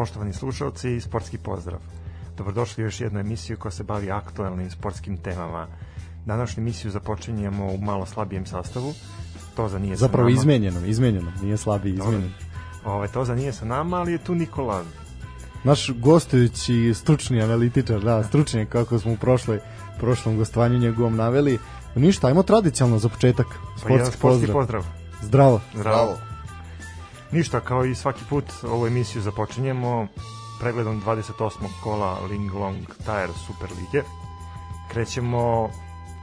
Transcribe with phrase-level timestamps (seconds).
[0.00, 1.80] Poštovani slušalci, sportski pozdrav.
[2.36, 5.66] Dobrodošli u još jednu emisiju koja se bavi aktuelnim sportskim temama.
[6.26, 8.94] Današnju emisiju započinjemo u malo slabijem sastavu.
[9.56, 10.40] Toza nije Zapravo sa nama.
[10.40, 12.32] izmenjenom, izmenjenom, nije slabiji, izmenjen.
[12.84, 14.84] Ove, Toza nije sa nama, ali je tu Nikola.
[15.64, 19.60] Naš gostujući stručni analitičar, da, stručnjak kako smo u prošloj,
[19.98, 21.58] prošlom gostovanju njegovom naveli.
[21.94, 23.46] Ništa, ajmo tradicionalno za početak.
[23.46, 23.52] Pa
[23.92, 24.54] jedan Sportski sportski pozdrav.
[24.54, 24.84] pozdrav.
[25.22, 25.60] Zdravo.
[25.74, 26.29] Zdravo.
[27.32, 30.06] Ništa, kao i svaki put ovu emisiju započinjemo
[30.60, 31.50] pregledom 28.
[31.82, 34.02] kola Linglong Tire Super Lige.
[34.92, 35.70] Krećemo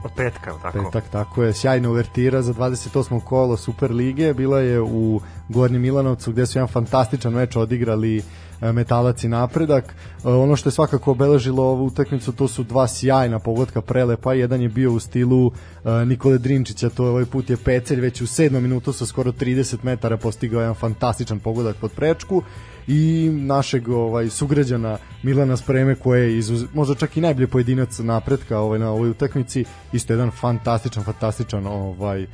[0.04, 0.84] od petka, tako?
[0.84, 3.20] Petak, tako je, sjajna uvertira za 28.
[3.20, 8.22] kolo Super Lige, bila je u Gornjem Milanovcu gde su jedan fantastičan meč odigrali
[8.62, 9.96] e, Metalac i Napredak.
[10.26, 14.62] E, Ono što je svakako obeležilo ovu utakmicu to su dva sjajna pogotka prelepa, jedan
[14.62, 15.52] je bio u stilu
[15.86, 18.60] e, Nikole Drinčića, to je ovaj put je Pecelj već u 7.
[18.60, 22.44] minutu sa skoro 30 metara postigao jedan fantastičan pogodak pod prečku
[22.88, 28.60] i našeg ovaj sugrađana Milana Spreme koji je izuz, možda čak i najbolji pojedinac napretka
[28.60, 32.30] ovaj na ovoj utakmici isto jedan fantastičan fantastičan ovaj uh,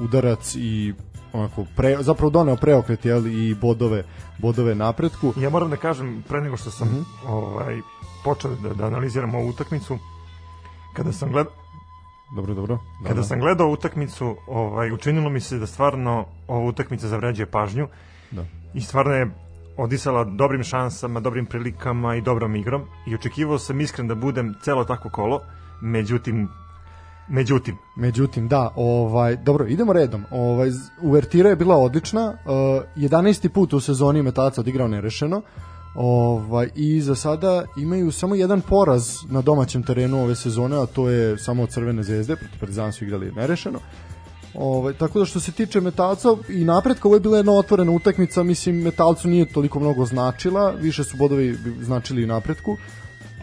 [0.00, 0.94] udarac i
[1.32, 4.04] onako pre, zapravo doneo preokret jel, i bodove
[4.38, 7.00] bodove napretku Ja moram da kažem, pre nego što sam Mhm.
[7.26, 7.80] ovaj,
[8.24, 9.98] počeo da, da analiziram ovu utakmicu,
[10.94, 11.52] kada sam gledao
[12.36, 13.26] dobro dobro da, Kada da.
[13.26, 17.88] sam gledao utakmicu, ovaj učinilo mi se da stvarno ova utakmica zavređuje pažnju.
[18.30, 18.44] Da.
[18.74, 19.30] I stvarno je
[19.76, 24.84] odisala dobrim šansama, dobrim prilikama i dobrom igrom i očekivao sam iskren da budem celo
[24.84, 25.40] tako kolo.
[25.80, 26.48] Međutim
[27.28, 30.24] međutim Međutim, da, ovaj, dobro, idemo redom.
[30.30, 30.70] Ovaj,
[31.02, 33.48] uvertira je bila odlična, uh, 11.
[33.48, 35.42] put u sezoni Metalac odigrao nerešeno,
[35.94, 41.08] ovaj, i za sada imaju samo jedan poraz na domaćem terenu ove sezone, a to
[41.08, 43.78] je samo od Crvene zvezde, protiv Partizana su igrali nerešeno.
[44.58, 48.42] Ovaj, tako da što se tiče Metalca i napretka, ovo je bila jedna otvorena utakmica,
[48.42, 52.76] mislim Metalcu nije toliko mnogo značila, više su bodovi značili i napretku,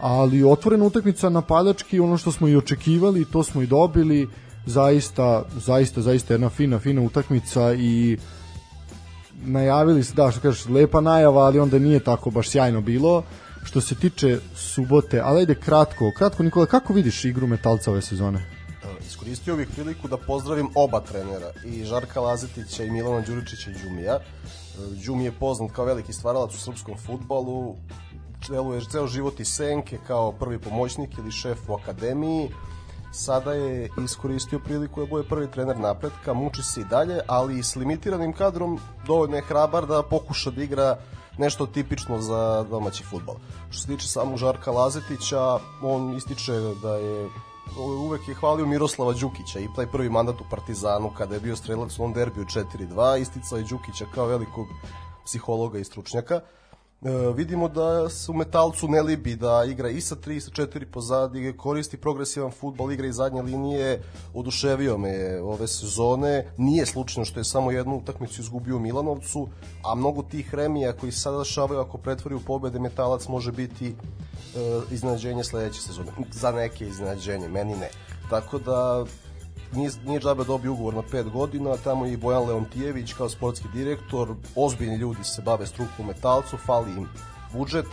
[0.00, 4.28] ali otvorena utakmica napadački, ono što smo i očekivali, to smo i dobili,
[4.66, 8.18] zaista, zaista, zaista jedna fina, fina utakmica i
[9.44, 13.22] najavili se, da, što kažeš, lepa najava, ali onda nije tako baš sjajno bilo.
[13.64, 18.53] Što se tiče subote, ali ajde kratko, kratko Nikola, kako vidiš igru Metalca ove sezone?
[19.06, 24.14] Iskoristio bih priliku da pozdravim oba trenera, i Žarka Lazetića i Milana Đuričića i Đumija.
[24.14, 24.20] E,
[25.06, 27.76] Đumi je poznat kao veliki stvaralac u srpskom futbolu,
[28.48, 32.50] deluje ceo život iz Senke kao prvi pomoćnik ili šef u akademiji.
[33.12, 37.76] Sada je iskoristio priliku da bude prvi trener napretka, muči se i dalje, ali s
[37.76, 40.98] limitiranim kadrom dovoljno je hrabar da pokuša da igra
[41.38, 43.36] nešto tipično za domaći futbol.
[43.70, 46.52] Što se tiče samog Žarka Lazetića, on ističe
[46.82, 47.28] da je
[47.76, 51.98] uvek je hvalio Miroslava Đukića i taj prvi mandat u Partizanu kada je bio strelac
[51.98, 54.66] u onom derbiju 4-2, isticao je Đukića kao velikog
[55.24, 56.40] psihologa i stručnjaka.
[57.02, 60.50] E, vidimo da se u Metalcu ne libi da igra i sa 3 i sa
[60.50, 64.02] 4 pozadi, koristi progresivan futbol, igra iz zadnje linije,
[64.34, 66.46] oduševio me ove sezone.
[66.56, 69.48] Nije slučajno što je samo jednu utakmicu izgubio Milanovcu,
[69.84, 73.86] a mnogo tih remija koji se sada dešavaju ako pretvori u pobede Metalac može biti
[73.86, 73.94] e,
[74.90, 76.12] iznenađenje sledeće sezone.
[76.42, 77.88] Za neke iznenađenje, meni ne.
[78.30, 79.04] Tako da
[79.76, 83.68] nije, nije džabe dobio ugovor na 5 godina, tamo je i Bojan Leontijević kao sportski
[83.74, 87.08] direktor, ozbiljni ljudi se bave struku u metalcu, fali im
[87.52, 87.86] budžet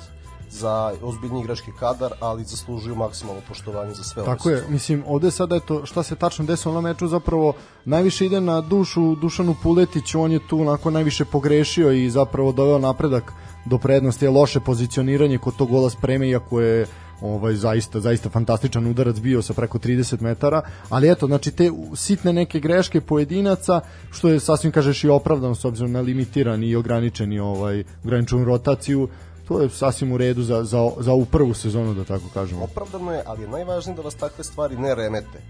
[0.51, 5.55] za ozbiljni igrački kadar, ali zaslužuju maksimalno poštovanje za sve Tako je, mislim, ovde sada
[5.55, 7.53] eto, šta se tačno desilo na meču, zapravo
[7.85, 12.79] najviše ide na dušu Dušanu Puletiću, on je tu onako najviše pogrešio i zapravo doveo
[12.79, 13.33] napredak
[13.65, 16.87] do prednosti, je loše pozicioniranje kod tog gola spreme, iako je
[17.21, 22.33] ovaj zaista zaista fantastičan udarac bio sa preko 30 metara, ali eto znači te sitne
[22.33, 23.81] neke greške pojedinaca
[24.11, 29.09] što je sasvim kažeš i opravdano s obzirom na limitiran i ograničeni ovaj ograničenu rotaciju
[29.51, 32.63] to je sasvim u redu za, za, za ovu prvu sezonu da tako kažemo.
[32.63, 35.41] Opravdano je, ali je najvažnije da vas takve stvari ne remete.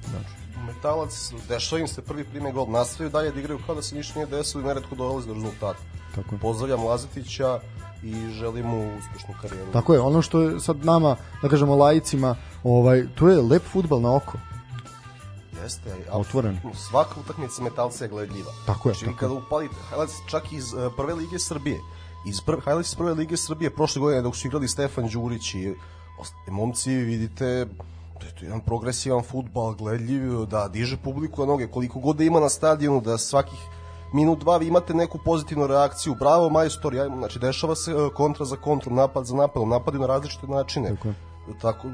[0.68, 4.20] Metalac, dešava im se prvi prime gol, nastavaju dalje da igraju kao da se ništa
[4.20, 5.80] nije desilo i neretko dolazi do rezultata.
[6.16, 6.40] Tako je.
[6.40, 7.60] Pozdravljam Lazetića
[8.04, 9.72] i želim mu uspešnu karijeru.
[9.72, 14.02] Tako je, ono što je sad nama, da kažemo lajicima, ovaj, to je lep futbal
[14.02, 14.38] na oko.
[15.64, 16.58] Jeste, a Otvoren.
[16.90, 18.52] Svaka utakmica metalca je gledljiva.
[18.66, 19.76] Tako je, Znači, tako kada upalite
[20.30, 21.80] čak iz uh, prve lige Srbije,
[22.28, 25.74] iz prve highlights iz prve lige Srbije prošle godine dok su igrali Stefan Đurić i
[26.20, 27.66] ostali momci, vidite
[28.20, 32.24] da je to jedan progresivan futbal, gledljiv, da diže publiku na noge, koliko god da
[32.24, 33.60] ima na stadionu, da svakih
[34.14, 38.46] minut dva vi imate neku pozitivnu reakciju, bravo majstor, ja, znači dešava se e, kontra
[38.46, 40.90] za kontra, napad za napadom, napadi na različite načine.
[40.90, 41.16] Tako je.
[41.62, 41.88] Tako,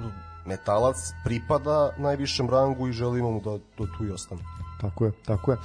[0.46, 0.96] metalac
[1.26, 4.42] pripada najvišem rangu i želimo mu da, da tu i ostane.
[4.82, 5.58] Tako je, tako je.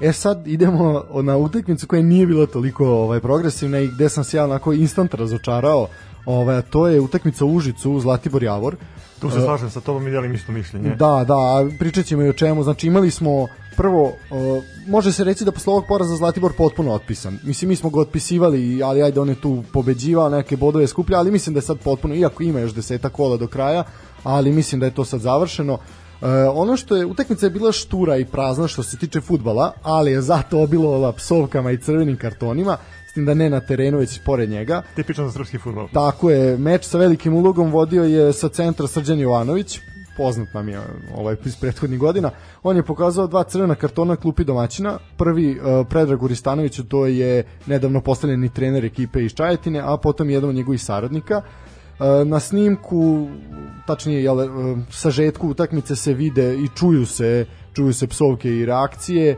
[0.00, 4.36] E sad idemo na utakmicu koja nije bila toliko ovaj progresivna i gde sam se
[4.36, 5.86] ja onako instant razočarao.
[6.26, 8.76] Ovaj, to je utakmica u Užicu Zlatibor Javor.
[9.20, 10.90] Tu se slažem sa tobom i delim isto mišljenje.
[10.90, 12.62] Da, da, pričat ćemo i o čemu.
[12.62, 13.46] Znači imali smo
[13.78, 17.38] prvo, uh, može se reći da posle ovog poraza Zlatibor potpuno otpisan.
[17.44, 21.30] Mislim, mi smo ga otpisivali, ali ajde, on je tu pobeđivao, neke bodove skuplja, ali
[21.30, 23.84] mislim da je sad potpuno, iako ima još deseta kola do kraja,
[24.22, 25.78] ali mislim da je to sad završeno.
[26.22, 30.12] E, ono što je, utakmica je bila štura i prazna što se tiče futbala, ali
[30.12, 34.50] je zato obilovala psovkama i crvenim kartonima, s tim da ne na terenu, već pored
[34.50, 34.82] njega.
[34.96, 35.88] Tipično za srpski futbol.
[35.92, 39.80] Tako je, meč sa velikim ulogom vodio je sa centra Srđan Jovanović,
[40.16, 40.80] poznat nam je
[41.16, 42.30] ovaj iz prethodnih godina.
[42.62, 44.98] On je pokazao dva crvena kartona klupi domaćina.
[45.16, 50.50] Prvi uh, Predrag Uristanović, to je nedavno postavljeni trener ekipe iz Čajetine, a potom jedan
[50.50, 51.42] od njegovih saradnika.
[51.42, 53.28] Uh, na snimku,
[53.86, 59.36] tačnije jel, uh, sažetku utakmice se vide i čuju se čuju se psovke i reakcije.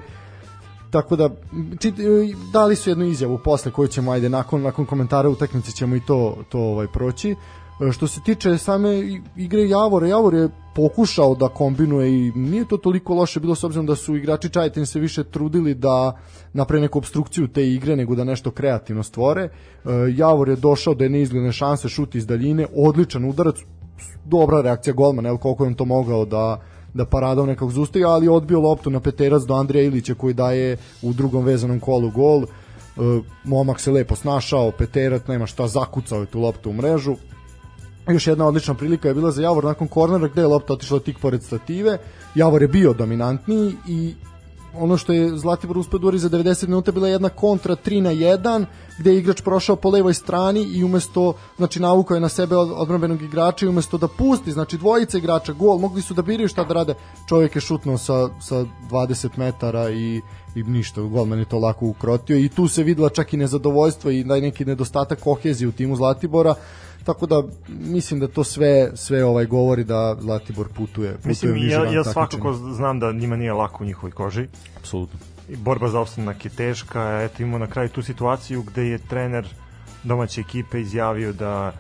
[0.91, 1.31] Tako da
[1.79, 1.95] čit,
[2.53, 6.37] dali su jednu izjavu posle koju ćemo ajde nakon nakon komentara utakmice ćemo i to
[6.49, 7.35] to ovaj proći.
[7.93, 13.15] Što se tiče same igre Javora, Javor je pokušao da kombinuje i nije to toliko
[13.15, 16.17] loše bilo s obzirom da su igrači Čajetin se više trudili da
[16.53, 19.49] naprave neku obstrukciju te igre nego da nešto kreativno stvore.
[20.17, 23.57] Javor je došao da je neizgledne šanse, šut iz daljine, odličan udarac,
[24.25, 26.61] dobra reakcija golmana, el koliko je on to mogao da
[26.95, 31.13] da paradao nekog zustaja, ali odbio loptu na peterac do Andrija Ilića koji daje u
[31.13, 32.45] drugom vezanom kolu gol.
[33.45, 37.17] momak se lepo snašao, peterac nema šta, zakucao je tu loptu u mrežu
[38.13, 41.19] još jedna odlična prilika je bila za Javor nakon kornera gde je lopta otišla tik
[41.19, 41.99] pored stative.
[42.35, 44.15] Javor je bio dominantniji i
[44.75, 48.65] ono što je Zlatibor uspeo da za 90 minuta bila jedna kontra 3 na 1
[48.99, 52.71] gde je igrač prošao po levoj strani i umesto znači navukao je na sebe od,
[52.75, 56.65] odbrambenog igrača i umesto da pusti znači dvojica igrača gol mogli su da biraju šta
[56.65, 56.95] da rade.
[57.29, 60.21] Čovjek je šutnuo sa, sa 20 metara i
[60.55, 64.25] i ništa, golman je to lako ukrotio i tu se videla čak i nezadovoljstvo i
[64.25, 66.55] neki nedostatak kohezije u timu Zlatibora
[67.05, 71.85] tako da mislim da to sve sve ovaj govori da Zlatibor putuje, putuje mislim ja,
[71.85, 74.47] ja svakako znam da njima nije lako u njihovoj koži.
[74.77, 75.19] Apsolutno.
[75.49, 79.49] I borba za opstanak je teška eto imamo na kraju tu situaciju gde je trener
[80.05, 81.73] domaće ekipe izjavio da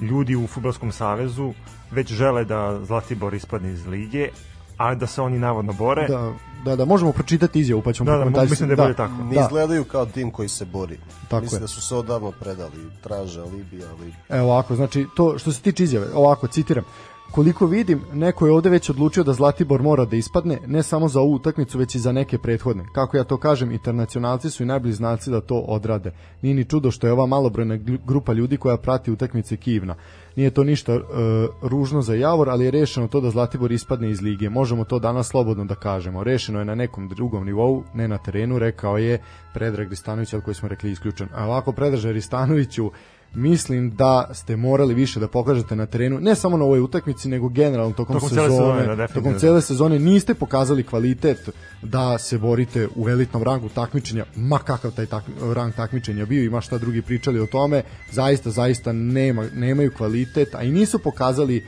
[0.00, 1.52] ljudi u fudbalskom savezu
[1.90, 4.28] već žele da Zlatibor ispadne iz lige
[4.76, 6.08] a da se oni navodno bore.
[6.08, 6.32] Da,
[6.64, 9.12] da, da možemo pročitati izjavu pa ćemo da, da, mislim da je bolje tako.
[9.12, 9.40] Ne da.
[9.40, 10.98] izgledaju kao tim koji se bori.
[11.28, 11.60] Tako mislim je.
[11.60, 14.14] da su se odavno predali, traže alibi, ali...
[14.28, 16.84] Evo ovako, znači, to što se tiče izjave, ovako, citiram,
[17.30, 21.20] Koliko vidim, neko je ovde već odlučio da Zlatibor mora da ispadne, ne samo za
[21.20, 22.84] ovu utakmicu, već i za neke prethodne.
[22.92, 26.12] Kako ja to kažem, internacionalci su i najbolji znaci da to odrade.
[26.42, 27.76] Nije ni čudo što je ova malobrojna
[28.06, 29.94] grupa ljudi koja prati utakmice Kivna.
[30.36, 31.00] Nije to ništa e,
[31.62, 34.50] ružno za Javor, ali je rešeno to da Zlatibor ispadne iz lige.
[34.50, 36.24] Možemo to danas slobodno da kažemo.
[36.24, 39.18] Rešeno je na nekom drugom nivou, ne na terenu, rekao je
[39.54, 41.28] Predrag Ristanović, od koji smo rekli isključen.
[41.34, 42.90] A ovako Predraže Ristanoviću,
[43.34, 47.48] mislim da ste morali više da pokažete na terenu, ne samo na ovoj utakmici, nego
[47.48, 51.48] generalno tokom, tokom sezone, sezone da, tokom cele sezone niste pokazali kvalitet
[51.82, 55.24] da se borite u elitnom rangu takmičenja, ma kakav taj tak,
[55.54, 60.62] rang takmičenja bio, ima šta drugi pričali o tome, zaista, zaista nema, nemaju kvalitet, a
[60.62, 61.64] i nisu pokazali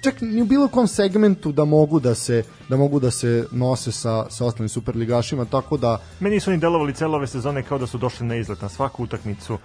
[0.00, 3.92] čak ni u bilo kom segmentu da mogu da se da mogu da se nose
[3.92, 7.86] sa sa ostalim superligašima tako da meni su oni delovali cele ove sezone kao da
[7.86, 9.58] su došli na izlet na svaku utakmicu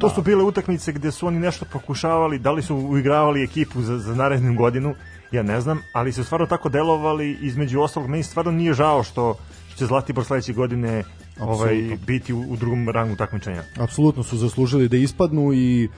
[0.00, 3.98] To su bile utakmice gde su oni nešto pokušavali, da li su uigravali ekipu za,
[3.98, 4.94] za narednu godinu,
[5.32, 9.34] ja ne znam, ali su stvarno tako delovali, između ostalog, meni stvarno nije žao što,
[9.68, 11.04] što će Zlatibor sledeće godine
[11.40, 13.62] ovaj, biti u, u drugom rangu takmičenja.
[13.78, 15.88] Apsolutno su zaslužili da ispadnu i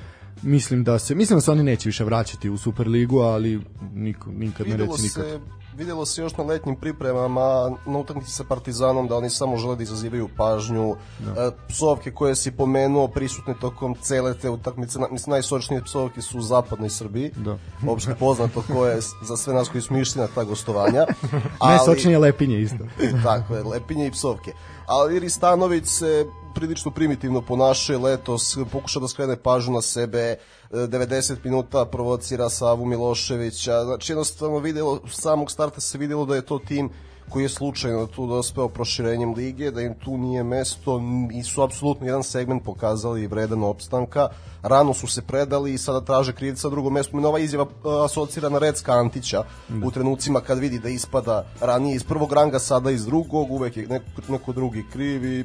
[0.42, 3.61] mislim da se mislim da se oni neće više vraćati u Superligu, ali
[3.95, 5.25] niko nikad ne reći nikad.
[5.25, 5.40] Se
[5.78, 9.82] videlo se još na letnjim pripremama na utakmici sa Partizanom da oni samo žele da
[9.82, 10.97] izazivaju pažnju.
[11.18, 11.42] Da.
[11.42, 14.99] E, psovke koje si pomenuo prisutne tokom cele te utakmice.
[15.11, 17.30] Mislim najsočnije psovke su u zapadnoj Srbiji.
[17.37, 17.58] Da.
[17.87, 21.06] opšte poznato ko je za sve nas koji smo išli na ta gostovanja.
[21.58, 22.85] Ali, najsočnije lepinje isto.
[23.25, 24.52] Tako je lepinje i psovke.
[24.87, 30.37] Ali Iri Stanović se prilično primitivno ponašao letos, pokuša da skrene pažnju na sebe,
[30.70, 36.58] 90 minuta provocira Savu Miloševića, znači jednostavno videlo, samog starta se videlo da je to
[36.58, 36.90] tim
[37.28, 40.98] koji je slučajno tu dospeo proširenjem lige, da im tu nije mesto,
[41.30, 44.28] nisu apsolutno jedan segment pokazali vredan opstanka,
[44.62, 47.16] rano su se predali i sada traže krivca drugo mesto.
[47.16, 47.66] Mene ova izjava
[48.04, 49.82] asocira na Recka Antića mm.
[49.84, 53.87] u trenucima kad vidi da ispada ranije iz prvog ranga, sada iz drugog, uvek je
[53.87, 55.44] neko, neko drugi kriv i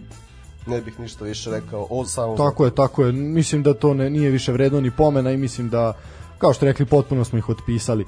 [0.68, 3.12] ne bih ništa više rekao o samom Tako je, tako je.
[3.12, 5.94] Mislim da to ne, nije više vredno ni pomena i mislim da
[6.38, 8.04] kao što rekli potpuno smo ih otpisali.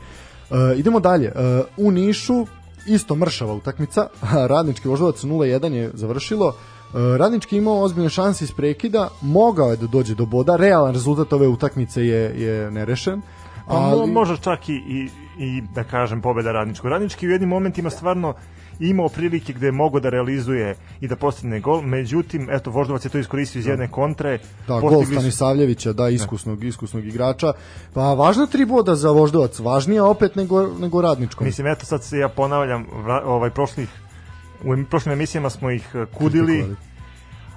[0.49, 1.31] Uh, idemo dalje.
[1.77, 2.45] Uh, u Nišu
[2.87, 4.07] isto mršava utakmica.
[4.51, 6.47] Radnički voždovac 0-1 je završilo.
[6.47, 6.55] Uh,
[7.17, 10.55] Radnički imao ozbiljne šanse iz prekida, mogao je da dođe do boda.
[10.55, 13.21] Realan rezultat ove utakmice je je nerešen.
[13.67, 14.11] Pa ali...
[14.11, 16.89] može čak i, i, i da kažem pobeda Radničkog.
[16.89, 18.33] Radnički u jednim momentima stvarno
[18.79, 23.09] imao prilike gde je mogo da realizuje i da postigne gol, međutim, eto, Voždovac je
[23.09, 23.71] to iskoristio iz da.
[23.71, 24.39] jedne kontre.
[24.67, 27.53] Da, gol Stanisavljevića, da, iskusnog, iskusnog igrača.
[27.93, 31.47] Pa važna tri boda za Voždovac, važnija opet nego, nego radničkom.
[31.47, 32.85] Mislim, eto sad se ja ponavljam,
[33.25, 33.89] ovaj, prošlih,
[34.63, 36.75] u prošlim emisijama smo ih eh, kudili,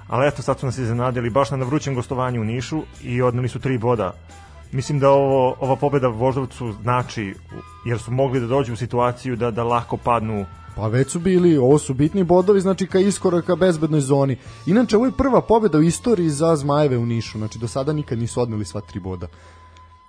[0.07, 3.59] ali eto sad su nas iznenadili baš na vrućem gostovanju u Nišu i odneli su
[3.59, 4.13] tri boda
[4.71, 7.35] mislim da ovo, ova pobeda Voždovcu znači
[7.85, 10.45] jer su mogli da dođu u situaciju da da lako padnu
[10.79, 14.37] Pa već su bili, ovo su bitni bodovi, znači ka iskoraka bezbednoj zoni.
[14.65, 18.19] Inače, ovo je prva pobeda u istoriji za Zmajeve u Nišu, znači do sada nikad
[18.19, 19.27] nisu odneli sva tri boda.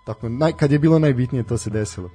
[0.06, 2.10] Tako, naj, kad je bilo najbitnije, to se desilo.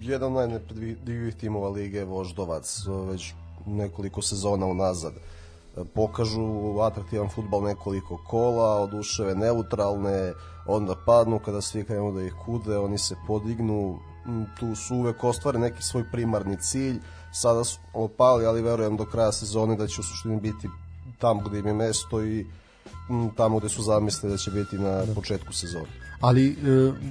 [0.00, 2.78] Jedan najnepredvidivih timova Lige Voždovac,
[3.10, 3.34] već
[3.66, 5.12] nekoliko sezona unazad
[5.94, 10.32] pokažu atraktivan futbal nekoliko kola, oduševe neutralne,
[10.66, 13.98] onda padnu kada svi krenu da ih kude, oni se podignu,
[14.60, 16.98] tu su uvek ostvare neki svoj primarni cilj,
[17.32, 20.68] sada su opali, ali verujem do kraja sezone da će u suštini biti
[21.22, 22.46] tamo gde im je mesto i
[23.36, 25.14] tamo gde su zamislili da će biti na da.
[25.14, 25.86] početku sezone.
[26.20, 26.54] Ali e,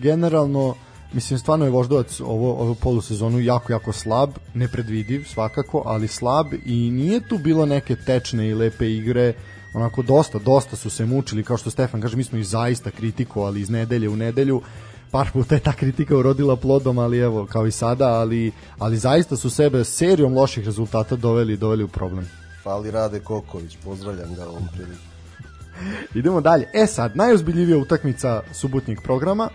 [0.02, 0.76] generalno
[1.14, 6.92] mislim stvarno je Voždovac ovo ovo polusezonu jako jako slab, nepredvidiv svakako, ali slab i
[6.92, 9.34] nije tu bilo neke tečne i lepe igre
[9.74, 13.62] onako dosta, dosta su se mučili, kao što Stefan kaže, mi smo ih zaista kritikovali
[13.62, 14.62] iz nedelje u nedelju,
[15.12, 19.36] par puta je ta kritika urodila plodom, ali evo, kao i sada, ali, ali zaista
[19.36, 22.30] su sebe serijom loših rezultata doveli, doveli u problem.
[22.64, 25.02] Fali Rade Koković, pozdravljam ga ovom priliku.
[26.20, 26.70] Idemo dalje.
[26.74, 29.50] E sad, najozbiljivija utakmica subotnjeg programa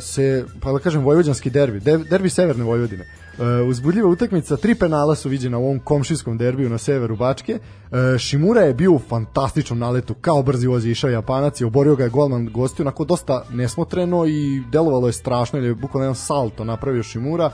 [0.00, 3.04] se, pa da kažem, vojvođanski derbi, derbi severne Vojvodine.
[3.38, 7.58] Uh, uzbudljiva utakmica, tri penala su viđena u ovom komšinskom derbiju na severu Bačke.
[7.90, 12.04] Uh, Šimura je bio u fantastičnom naletu, kao brzi vozi išao Japanac i oborio ga
[12.04, 16.64] je golman gostiju, onako dosta nesmotreno i delovalo je strašno, jer je bukvalno jedan salto
[16.64, 17.50] napravio Šimura,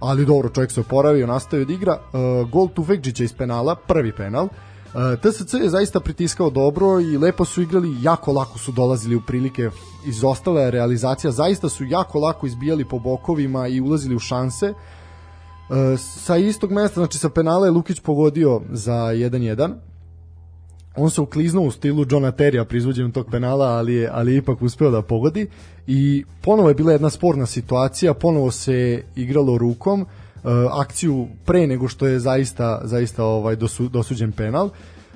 [0.00, 1.98] ali dobro, čovjek se oporavio, nastavio da igra.
[1.98, 4.44] Uh, gol Tufekđića iz penala, prvi penal.
[4.44, 4.50] Uh,
[4.94, 9.70] TSC je zaista pritiskao dobro i lepo su igrali, jako lako su dolazili u prilike,
[10.06, 14.66] izostala je realizacija, zaista su jako lako izbijali po bokovima i ulazili u šanse.
[14.66, 14.74] E,
[15.96, 19.74] sa istog mesta, znači sa penala je Lukić pogodio za 1-1.
[20.96, 24.38] On se ukliznuo u stilu Johna Terija pri izvođenju tog penala, ali je, ali je
[24.38, 25.46] ipak uspeo da pogodi.
[25.86, 30.08] I ponovo je bila jedna sporna situacija, ponovo se igralo rukom, uh,
[30.72, 34.70] akciju pre nego što je zaista zaista ovaj dosu, dosuđen penal.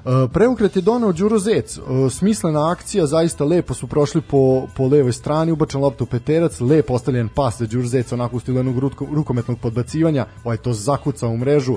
[0.09, 4.87] E, preokret je donao Đuro Zec, e, smislena akcija, zaista lepo su prošli po, po
[4.87, 8.79] levoj strani, ubačen loptu peterac, lepo ostavljen pas za Đuro Zec, onako u stilu jednog
[9.13, 11.77] rukometnog podbacivanja, ovaj to zakuca u mrežu.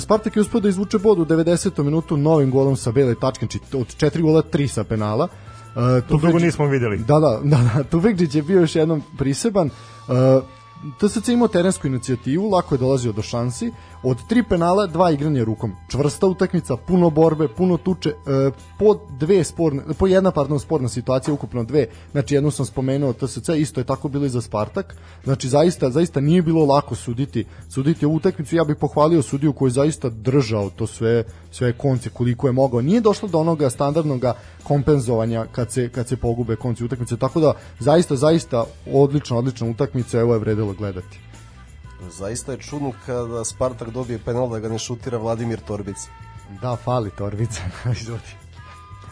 [0.00, 1.82] Spartak je uspio da izvuče bod u 90.
[1.82, 5.28] minutu novim golom sa bele tačke, znači od četiri gola tri sa penala.
[5.74, 6.98] Uh, to dugo nismo videli.
[6.98, 9.66] Da, da, da, da Tuvekđić je bio još jednom priseban.
[10.08, 10.14] Uh,
[10.98, 15.72] TSC imao terensku inicijativu, lako je dolazio do šansi, od tri penala, dva igranja rukom.
[15.88, 21.34] Čvrsta utakmica, puno borbe, puno tuče, e, po dve sporne, po jedna pardon sporna situacija,
[21.34, 21.86] ukupno dve.
[22.12, 24.96] Znači jednu sam spomenuo TSC, isto je tako bilo i za Spartak.
[25.24, 28.56] Znači zaista zaista nije bilo lako suditi, suditi ovu utakmicu.
[28.56, 32.80] Ja bih pohvalio sudiju koji zaista držao to sve sve konce koliko je mogao.
[32.80, 34.24] Nije došlo do onoga standardnog
[34.62, 37.16] kompenzovanja kad se kad se pogube konci utakmice.
[37.16, 41.31] Tako da zaista zaista odlična odlična utakmica, evo je vredelo gledati.
[42.10, 46.10] Zaista je čudno kada Spartak dobije penal da ga ne šutira Vladimir Torbica.
[46.62, 47.62] Da, fali Torbica.
[48.00, 48.42] Izvodi.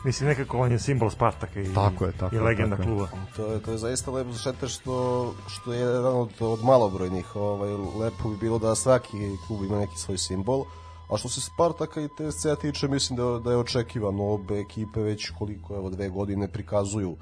[0.04, 3.08] Mislim, nekako on je simbol Spartaka i, tako je, tako i legenda tako kluba.
[3.36, 7.36] To je, to je zaista lepo zašete što, što je jedan od, od malobrojnih.
[7.36, 10.64] Ovaj, lepo bi bilo da svaki klub ima neki svoj simbol.
[11.10, 15.30] A što se Spartaka i TSC-a tiče, mislim da, da je očekivano obe ekipe već
[15.38, 17.16] koliko evo dve godine prikazuju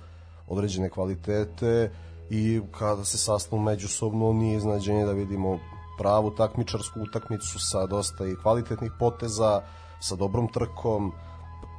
[0.47, 1.91] određene kvalitete
[2.31, 5.59] i kada se sastanu međusobno nije iznađenje da vidimo
[5.99, 9.63] pravu takmičarsku utakmicu sa dosta i kvalitetnih poteza,
[10.01, 11.13] sa dobrom trkom.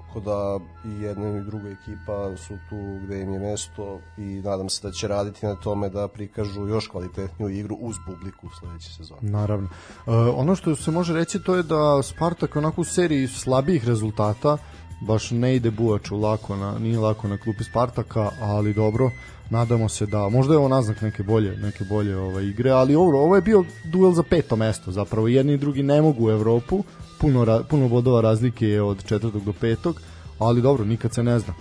[0.08, 4.70] tako da i jedna i druga ekipa su tu gde im je mesto i nadam
[4.70, 8.94] se da će raditi na tome da prikažu još kvalitetniju igru uz publiku u sledeće
[8.94, 9.20] sezone.
[9.22, 9.70] Naravno.
[10.08, 14.58] E, ono što se može reći to je da Spartak onako u seriji slabijih rezultata
[15.02, 19.12] baš ne ide Bujaču lako na, nije lako na klupi Spartaka, ali dobro,
[19.50, 23.24] nadamo se da, možda je ovo naznak neke bolje, neke bolje ovaj, igre, ali ovo,
[23.24, 26.84] ovo je bio duel za peto mesto, zapravo jedni i drugi ne mogu u Evropu,
[27.20, 30.02] puno, puno bodova razlike je od četvrtog do petog,
[30.40, 31.54] ali dobro, nikad se ne zna.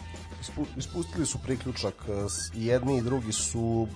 [0.76, 1.94] Ispustili su priključak,
[2.54, 3.88] i jedni i drugi su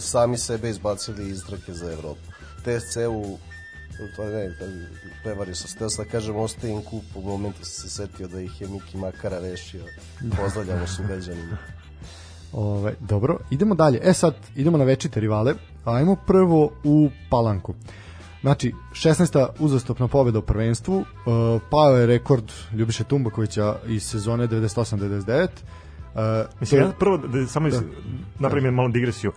[0.00, 2.26] sami sebe izbacili iz trke za Evropu.
[2.62, 3.38] TSC-u
[4.16, 4.56] to ne,
[5.22, 8.68] prevario sam se, da kažem ostajem kup, u momentu sam se setio da ih je
[8.68, 9.84] Miki Makara rešio.
[10.36, 11.02] Pozdravljamo su
[12.56, 14.00] Ove, dobro, idemo dalje.
[14.02, 15.54] E sad, idemo na večite rivale.
[15.84, 17.74] Ajmo prvo u Palanku.
[18.40, 19.46] Znači, 16.
[19.58, 21.04] uzastopna pobeda u prvenstvu, uh,
[21.70, 25.48] pao je rekord Ljubiše Tumbakovića iz sezone 98-99.
[26.14, 26.20] Uh,
[26.60, 27.80] Mislim, ja prvo, da, samo da.
[28.38, 28.76] napravim da.
[28.76, 29.32] malo digresiju.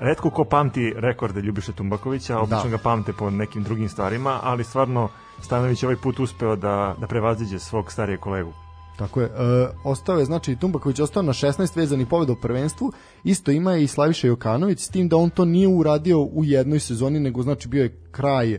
[0.00, 2.68] Redko ko pamti rekorde Ljubiše Tumbakovića, obično da.
[2.68, 5.08] ga pamte po nekim drugim stvarima, ali stvarno
[5.42, 8.52] Stanović ovaj put uspeo da, da prevaziđe svog starije kolegu.
[8.98, 9.26] Tako je.
[9.26, 9.30] E,
[9.84, 12.92] ostao je, znači, Tumbaković ostao na 16 vezanih pobjeda u prvenstvu.
[13.24, 17.20] Isto ima i Slaviša Jokanović, s tim da on to nije uradio u jednoj sezoni,
[17.20, 18.58] nego znači bio je kraj,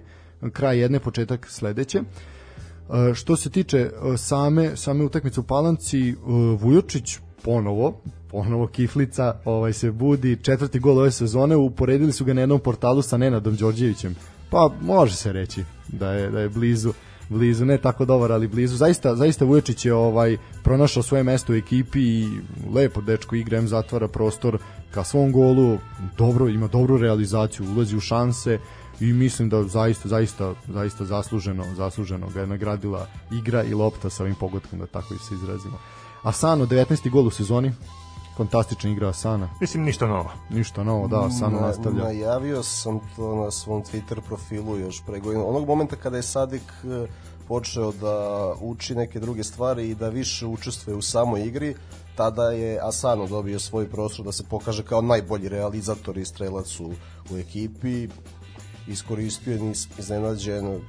[0.53, 1.99] kraj jedne, početak sledeće.
[1.99, 6.15] E, što se tiče e, same, same utakmice u Palanci, e,
[6.59, 12.41] Vujočić ponovo, ponovo Kiflica ovaj se budi, četvrti gol ove sezone, uporedili su ga na
[12.41, 14.15] jednom portalu sa Nenadom Đorđevićem.
[14.49, 16.93] Pa može se reći da je da je blizu
[17.29, 18.75] blizu, ne tako dobar, ali blizu.
[18.75, 22.27] Zaista, zaista Vuječić je ovaj pronašao svoje mesto u ekipi i
[22.73, 24.57] lepo dečko igra, zatvara prostor
[24.91, 25.77] ka svom golu,
[26.17, 28.59] dobro, ima dobru realizaciju, ulazi u šanse
[28.99, 34.23] i mislim da zaista, zaista, zaista zasluženo, zasluženo ga je nagradila igra i lopta sa
[34.23, 35.77] ovim pogodkom, da tako i se izrazimo.
[36.23, 37.09] Asano, 19.
[37.09, 37.71] gol u sezoni,
[38.39, 39.49] fantastična igra Asana.
[39.61, 40.31] Mislim, ništa novo.
[40.49, 42.03] Ništa novo, da, Asano na, nastavlja.
[42.03, 45.45] Najavio sam to na svom Twitter profilu još pre godina.
[45.45, 47.07] Onog momenta kada je Sadik e,
[47.47, 48.15] počeo da
[48.61, 51.75] uči neke druge stvari i da više učestvuje u samoj igri,
[52.15, 56.91] tada je Asano dobio svoj prostor da se pokaže kao najbolji realizator i strelac u,
[57.31, 58.07] u ekipi.
[58.87, 60.81] Iskoristio je nis iznenađen.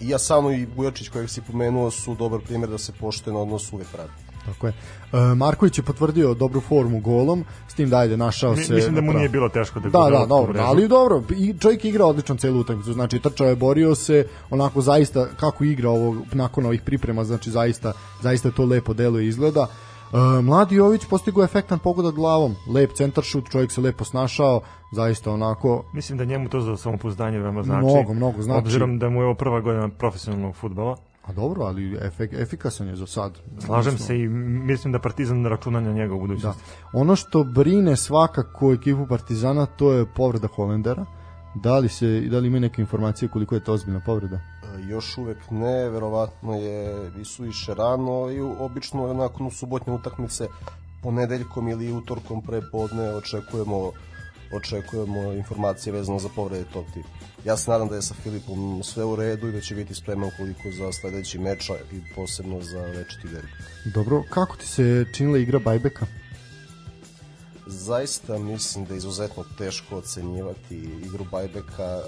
[0.00, 3.88] I Asano i Bujačić kojeg si pomenuo su dobar primjer da se pošteno odnos uvek
[3.92, 4.10] pravi.
[4.46, 4.72] Tako je.
[5.12, 8.74] E, Marković je potvrdio dobru formu golom, s tim da ajde našao se.
[8.74, 12.06] Mislim da mu nije bilo teško da Da, da, dobro, ali dobro, i čovjek igra
[12.06, 16.82] odlično celu utakmicu, znači trčao je, borio se, onako zaista kako igra ovo nakon ovih
[16.82, 19.66] priprema, znači zaista zaista to lepo deluje i izgleda.
[20.12, 24.60] E, Mladi Jović postigao efektan pogodak glavom, lep centar šut, čovjek se lepo snašao,
[24.92, 25.84] zaista onako...
[25.92, 27.86] Mislim da njemu to za samopouzdanje veoma znači.
[27.86, 28.58] Mnogo, mnogo znači.
[28.58, 30.96] Obzirom da mu je ovo prva godina profesionalnog futbala.
[31.22, 33.38] A dobro, ali efek, efikasan je za sad.
[33.58, 36.62] Slažem se i mislim da Partizan računa na njega u budućnosti.
[36.92, 36.98] Da.
[37.00, 41.04] Ono što brine svakako ekipu Partizana, to je povreda Holendera.
[41.54, 44.36] Da li, se, da li ima neke informacije koliko je to ozbiljna povreda?
[44.36, 50.48] E, još uvek ne, verovatno je i suviše rano i obično nakon subotnje utakmice
[51.02, 53.90] ponedeljkom ili utorkom pre podne očekujemo
[54.52, 57.08] očekujemo informacije vezano za povrede tog tipa.
[57.44, 60.30] Ja se nadam da je sa Filipom sve u redu i da će biti spreman
[60.36, 63.48] koliko za sledeći meč i posebno za večiti derbi.
[63.94, 66.06] Dobro, kako ti se činila igra Bajbeka?
[67.66, 72.00] Zaista mislim da je izuzetno teško ocenjivati igru Bajbeka.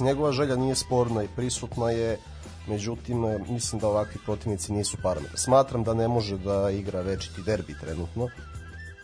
[0.00, 2.18] Njegova želja nije sporna i prisutna je,
[2.68, 5.38] međutim mislim da ovakvi protivnici nisu parametri.
[5.38, 8.28] Smatram da ne može da igra večiti derbi trenutno,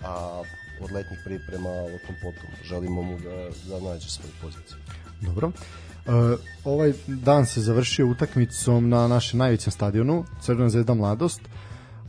[0.00, 0.42] a
[0.84, 2.50] od letnjih priprema o tom potom.
[2.64, 4.76] Želimo mu da, da nađe svoju poziciju.
[5.20, 5.46] Dobro.
[6.06, 6.12] Uh,
[6.64, 11.40] ovaj dan se završio utakmicom na našem najvećem stadionu, Crvena zvezda Mladost.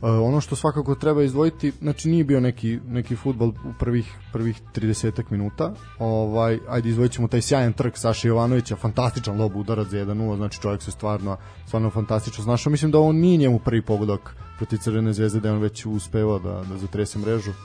[0.04, 5.22] Ono što svakako treba izdvojiti, znači nije bio neki neki fudbal u prvih prvih 30
[5.30, 5.72] minuta.
[5.98, 10.82] Ovaj ajde izdvojićemo taj sjajan trk Saše Jovanovića, fantastičan lob udarac za 1:0, znači čovjek
[10.82, 11.36] se stvarno
[11.66, 12.70] stvarno fantastično snašao.
[12.70, 16.62] Mislim da on nije njemu prvi pogodak protiv Crvene zvezde da on već uspevao da
[16.68, 17.50] da zatrese mrežu.
[17.50, 17.56] Uh,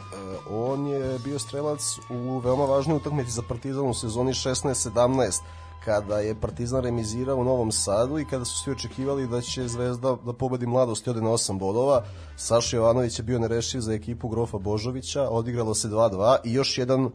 [0.49, 5.41] on je bio strelac u veoma važnoj utakmici za Partizan u sezoni 16-17
[5.89, 10.17] kada je Partizan remizirao u Novom Sadu i kada su svi očekivali da će Zvezda
[10.25, 12.03] da pobedi mladost i ode na 8 bodova,
[12.37, 17.05] Saša Jovanović je bio nerešiv za ekipu Grofa Božovića, odigralo se 2-2 i još jedan
[17.05, 17.11] uh,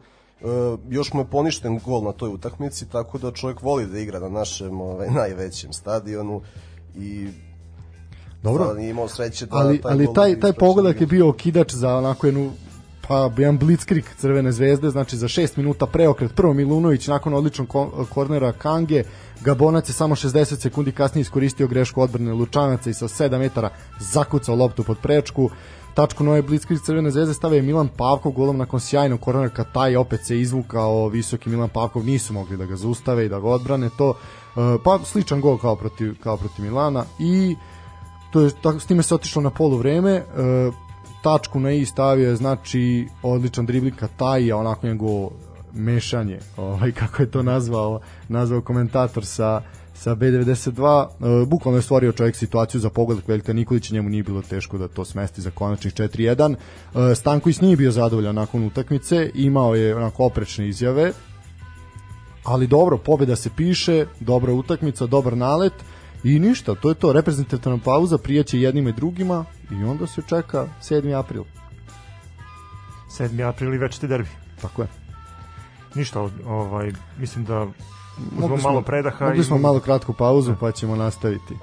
[0.89, 4.29] još mu je poništen gol na toj utakmici, tako da čovjek voli da igra na
[4.29, 6.41] našem ovaj, najvećem stadionu
[6.95, 7.27] i
[8.43, 8.73] Dobro.
[8.73, 12.27] Da, imao sreće da ali, taj ali taj, taj pogodak je bio okidač za onako
[12.27, 12.51] jednu
[13.07, 17.67] pa jedan blitzkrieg Crvene zvezde, znači za 6 minuta preokret, prvo Milunović nakon odličnog
[18.09, 19.03] kornera Kange,
[19.41, 24.55] Gabonac je samo 60 sekundi kasnije iskoristio grešku odbrane Lučanaca i sa 7 metara zakucao
[24.55, 25.49] loptu pod prečku.
[25.93, 30.25] Tačku nove blitzkrieg Crvene zvezde stavio je Milan Pavkov golom nakon sjajnog kornera taj opet
[30.25, 31.07] se izvukao.
[31.07, 34.09] Visoki Milan Pavkov, nisu mogli da ga zaustave i da ga odbrane to.
[34.09, 37.55] E, pa sličan gol kao protiv, kao protiv Milana i
[38.31, 40.23] to je, tako, s time se otišlo na polu vreme, e,
[41.25, 45.31] tačku na i stavio je znači odličan driblika taj onako njegovo
[45.73, 49.61] mešanje, ovaj, kako je to nazvao, nazvao komentator sa
[49.97, 54.41] sa B92, e, bukvalno je stvorio čovjek situaciju za pogled Veljka Nikolića, njemu nije bilo
[54.41, 56.55] teško da to smesti za konačnih 4-1.
[56.55, 61.11] E, Stanković nije bio zadovoljan nakon utakmice, imao je onako oprečne izjave,
[62.43, 65.73] ali dobro, pobeda se piše, dobra utakmica, dobar nalet
[66.25, 70.67] i ništa, to je to, reprezentativna pauza, prijeće jednima i drugima i onda se čeka
[70.81, 71.19] 7.
[71.19, 71.43] april.
[73.19, 73.49] 7.
[73.49, 74.29] april i večeti derbi.
[74.61, 74.87] Tako je.
[75.95, 77.67] Ništa, ovaj, mislim da
[78.37, 79.25] smo malo predaha.
[79.25, 79.59] Mogli smo i...
[79.59, 81.55] malo kratku pauzu pa ćemo nastaviti.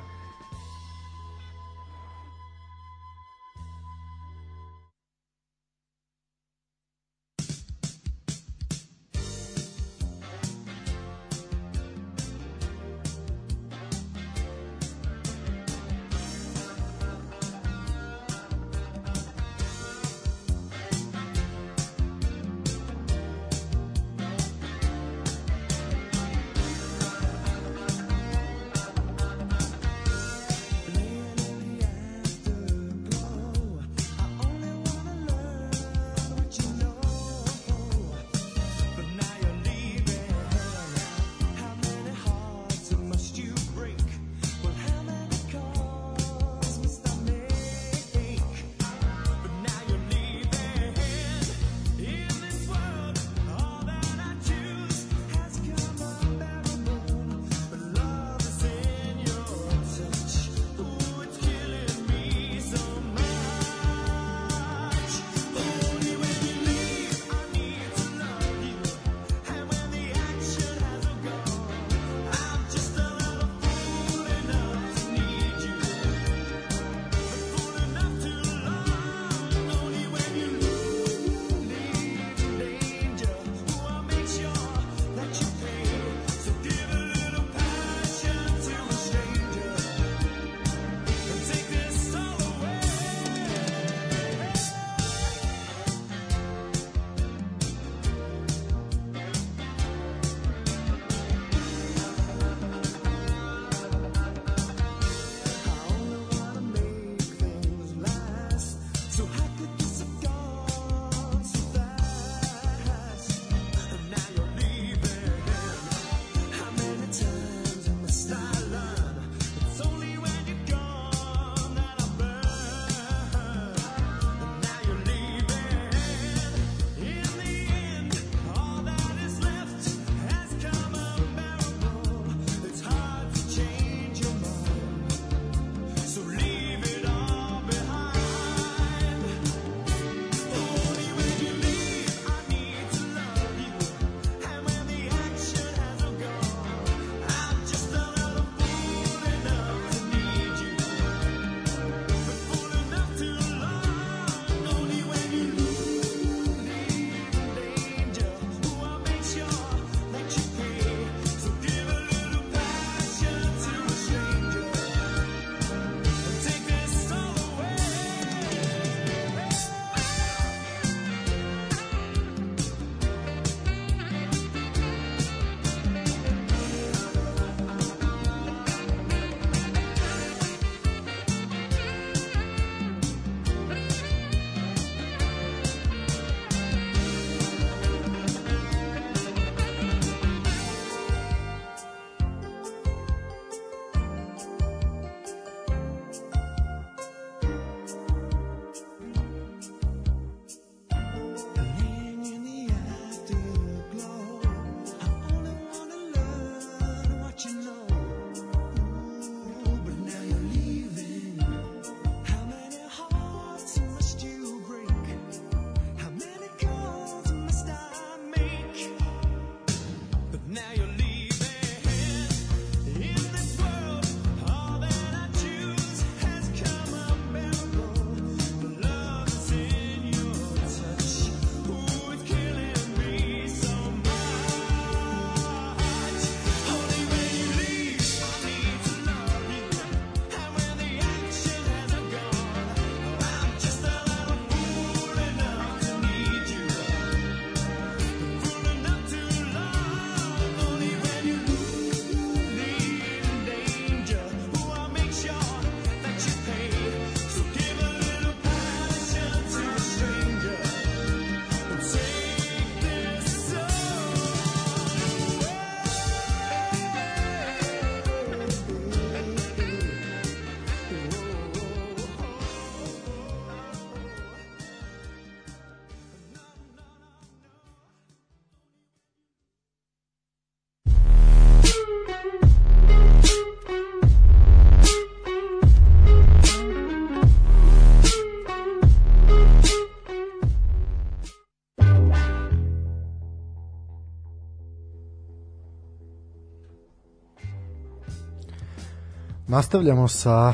[299.53, 300.53] Nastavljamo sa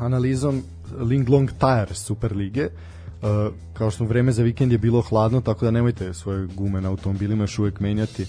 [0.00, 0.62] analizom
[0.98, 2.64] Linglong Tire Super lige.
[2.66, 6.88] Uh, kao što vreme za vikend je bilo hladno, tako da nemojte svoje gume na
[6.88, 8.26] automobilima još uvek menjati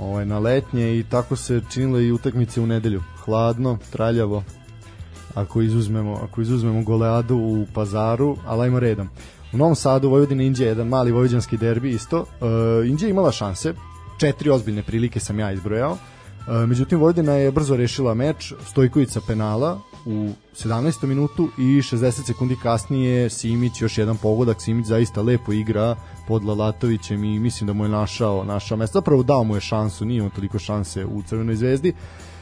[0.00, 3.02] ovaj, na letnje i tako se činilo i utakmice u nedelju.
[3.24, 4.44] Hladno, traljavo,
[5.34, 9.08] ako izuzmemo, ako izuzmemo goleadu u pazaru, ali ajmo redom.
[9.52, 12.20] U Novom Sadu Vojvodina Indija jedan mali vojvođanski derbi isto.
[12.20, 13.74] Uh, Indija imala šanse,
[14.20, 15.92] četiri ozbiljne prilike sam ja izbrojao.
[15.92, 15.98] Uh,
[16.66, 21.06] međutim Vojvodina je brzo rešila meč, Stojković sa penala u 17.
[21.06, 25.96] minutu i 60 sekundi kasnije Simić još jedan pogodak, Simić zaista lepo igra
[26.28, 30.04] pod Lalatovićem i mislim da mu je našao našao mesto, zapravo dao mu je šansu,
[30.04, 31.88] nije imao toliko šanse u Crvenoj zvezdi.
[31.88, 32.33] Uh,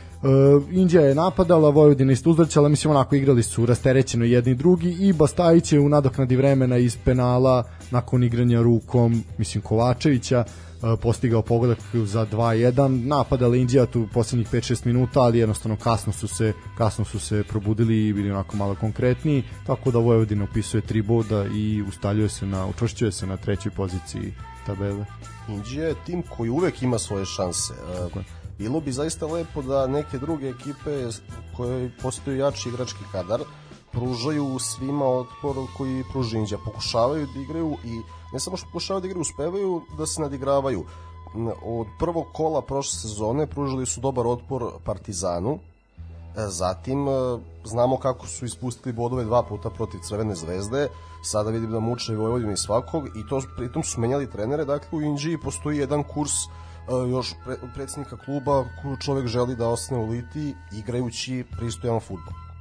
[0.70, 5.72] Indija je napadala, Vojvodina isto uzvrćala, mislim onako igrali su rasterećeno jedni drugi i Bastajić
[5.72, 12.26] je u nadoknadi vremena iz penala nakon igranja rukom, mislim Kovačevića, uh, postigao pogodak za
[12.26, 17.44] 2-1, napadala Indija tu poslednjih 5-6 minuta, ali jednostavno kasno su se kasno su se
[17.48, 22.46] probudili i bili onako malo konkretniji, tako da Vojvodina upisuje tri boda i ustaljuje se
[22.46, 24.34] na učvršćuje se na trećoj poziciji
[24.66, 25.04] tabele.
[25.48, 27.74] Indija je tim koji uvek ima svoje šanse.
[27.98, 31.08] Tako je bilo bi zaista lepo da neke druge ekipe
[31.56, 33.40] koje postoju jači igrački kadar
[33.92, 36.58] pružaju svima otpor koji pruži Indija.
[36.64, 38.00] Pokušavaju da igraju i
[38.32, 40.84] ne samo što pokušavaju da igraju, uspevaju da se nadigravaju.
[41.64, 45.58] Od prvog kola prošle sezone pružili su dobar otpor Partizanu, e,
[46.48, 47.12] Zatim, e,
[47.64, 50.88] znamo kako su ispustili bodove dva puta protiv Crvene zvezde,
[51.24, 54.98] sada vidim da muče i Vojvodina i svakog, i to pritom su menjali trenere, dakle
[54.98, 56.32] u Indiji postoji jedan kurs
[57.10, 58.64] još pre, predsednika kluba
[59.04, 62.51] čovek želi da ostane u Litiji igrajući pristojan futbol.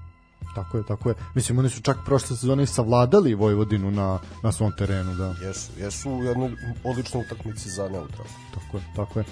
[0.56, 1.15] Tako je, tako je.
[1.36, 5.36] Mislim, oni su čak prošle sezone savladali Vojvodinu na, na svom terenu, da.
[5.47, 6.51] Jesu, jesu u jednoj
[6.84, 8.27] odličnoj utakmici za neutral.
[8.54, 9.25] Tako je, tako je.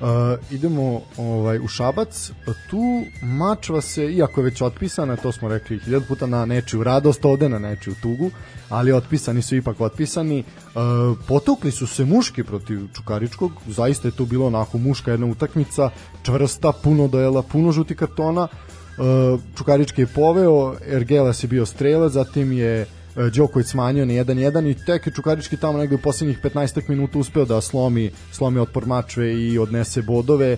[0.00, 0.08] Uh,
[0.50, 2.30] idemo ovaj, u Šabac.
[2.70, 7.24] Tu mačva se, iako je već otpisana, to smo rekli hiljad puta na nečiju radost,
[7.24, 8.30] ode na nečiju tugu,
[8.68, 10.44] ali otpisani su ipak otpisani.
[10.66, 15.90] Uh, potukli su se muški protiv Čukaričkog, zaista je to bilo onako muška jedna utakmica,
[16.22, 18.48] čvrsta, puno dojela, puno žuti kartona,
[19.56, 24.84] Čukarički je poveo, Ergelas je bio strelac, zatim je uh, Đoković smanjio na 1-1 i
[24.86, 29.34] tek je Čukarički tamo negde u poslednjih 15 minuta uspeo da slomi, slomi otpor mačve
[29.34, 30.56] i odnese bodove.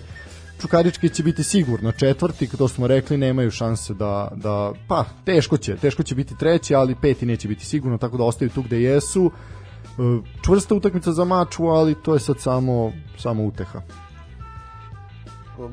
[0.61, 5.75] Čukarički će biti sigurno četvrti, to smo rekli, nemaju šanse da, da pa teško će,
[5.75, 9.25] teško će biti treći, ali peti neće biti sigurno, tako da ostaju tu gde jesu.
[9.25, 13.81] Uh, čvrsta utakmica za maču, ali to je sad samo, samo uteha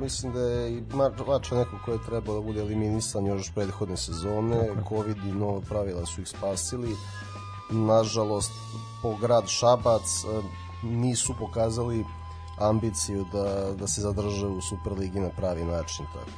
[0.01, 0.83] mislim da je i
[1.27, 6.07] Mača neko ko je trebao da bude eliminisan još prethodne sezone, Covid i nova pravila
[6.07, 6.97] su ih spasili.
[7.71, 8.53] Nažalost,
[9.03, 10.43] po grad Šabac e,
[10.87, 12.05] nisu pokazali
[12.61, 16.07] ambiciju da, da se zadrže u Superligi na pravi način.
[16.15, 16.31] Tako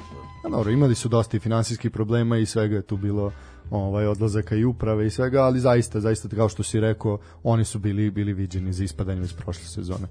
[0.43, 0.47] da.
[0.47, 3.31] A dobro, imali su dosta i finansijskih problema i svega je tu bilo
[3.71, 7.79] ovaj odlazaka i uprave i svega, ali zaista, zaista kao što si rekao, oni su
[7.79, 10.07] bili bili viđeni za ispadanje iz prošle sezone.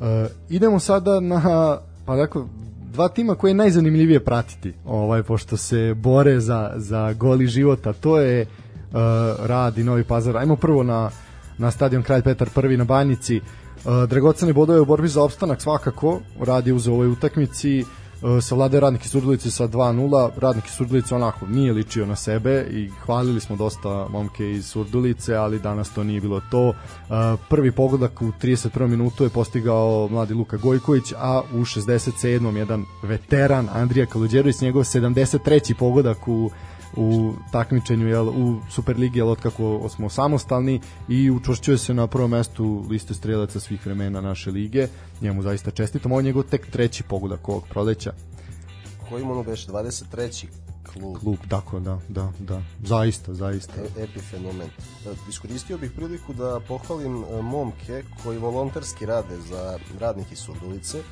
[0.00, 0.06] Uh,
[0.48, 2.42] idemo sada na Pa dakle,
[2.92, 8.18] dva tima koje je najzanimljivije pratiti, ovaj, pošto se bore za, za goli života, to
[8.18, 8.98] je uh,
[9.46, 10.36] Rad i Novi Pazar.
[10.36, 11.10] Ajmo prvo na,
[11.58, 13.40] na stadion Kralj Petar prvi na Banjici.
[13.40, 17.88] Uh, dragocene bodove u borbi za opstanak svakako, Rad je uzeo ovoj utakmici, uh,
[18.22, 23.40] E, savladaju radnike Surdulice sa 2-0, radnike Surdulice onako nije ličio na sebe i hvalili
[23.40, 26.68] smo dosta momke iz Surdulice, ali danas to nije bilo to.
[26.68, 26.74] E,
[27.48, 28.86] prvi pogodak u 31.
[28.86, 32.56] minutu je postigao mladi Luka Gojković, a u 67.
[32.56, 35.74] jedan veteran Andrija Kaluđerović, njegov 73.
[35.78, 36.50] pogodak u
[36.96, 42.84] u takmičenju jel, u Superligi jel, otkako smo samostalni i učvršćuje se na prvom mestu
[42.90, 44.88] liste strelaca svih vremena naše lige
[45.20, 48.12] njemu zaista čestitam ovo je njegov tek treći pogodak ovog proleća
[49.08, 50.46] koji mu ono beš 23
[50.92, 51.16] klub.
[51.16, 52.62] Klub, tako, da, da, da.
[52.84, 53.72] Zaista, zaista.
[53.80, 54.68] E, epifenomen.
[55.06, 61.02] E, iskoristio bih priliku da pohvalim e, momke koji volonterski rade za radnike Surdulice.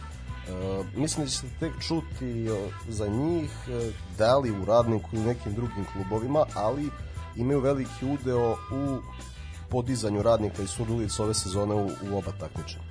[0.48, 2.48] Uh, mislim da ćete tek čuti
[2.88, 3.50] za njih
[4.18, 6.90] da li u radniku i nekim drugim klubovima, ali
[7.37, 8.98] imaju veliki udeo u
[9.70, 12.85] podizanju radnika i Surdulica ove sezone u, u oba takmičenja.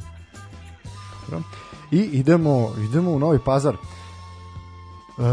[1.91, 3.75] I idemo, idemo u Novi Pazar.
[5.17, 5.23] Uh,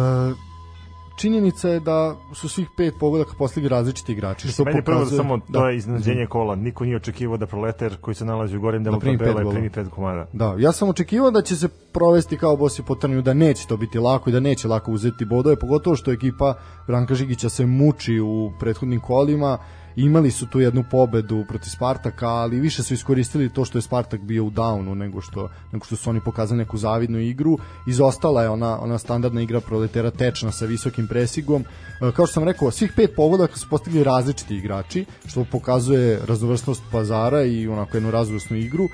[1.20, 4.48] činjenica je da su svih pet pogodaka postigli različiti igrači.
[4.48, 5.58] Što Meni prvo da samo da.
[5.58, 6.56] to je iznenađenje kola.
[6.56, 9.88] Niko nije očekivao da proleter koji se nalazi u gornjem delu da tabele primi pet
[9.88, 10.26] komada.
[10.32, 13.76] Da, ja sam očekivao da će se provesti kao bosi po trnju, da neće to
[13.76, 16.54] biti lako i da neće lako uzeti bodove, pogotovo što ekipa
[16.86, 19.58] Branka Žigića se muči u prethodnim kolima
[20.04, 24.20] imali su tu jednu pobedu protiv Spartaka, ali više su iskoristili to što je Spartak
[24.20, 27.58] bio u downu nego što, nego što su oni pokazali neku zavidnu igru.
[27.86, 31.62] Izostala je ona, ona standardna igra proletera tečna sa visokim presigom.
[31.62, 36.82] E, kao što sam rekao, svih pet pogodaka su postigli različiti igrači, što pokazuje raznovrsnost
[36.92, 38.88] pazara i onako jednu raznovrsnu igru.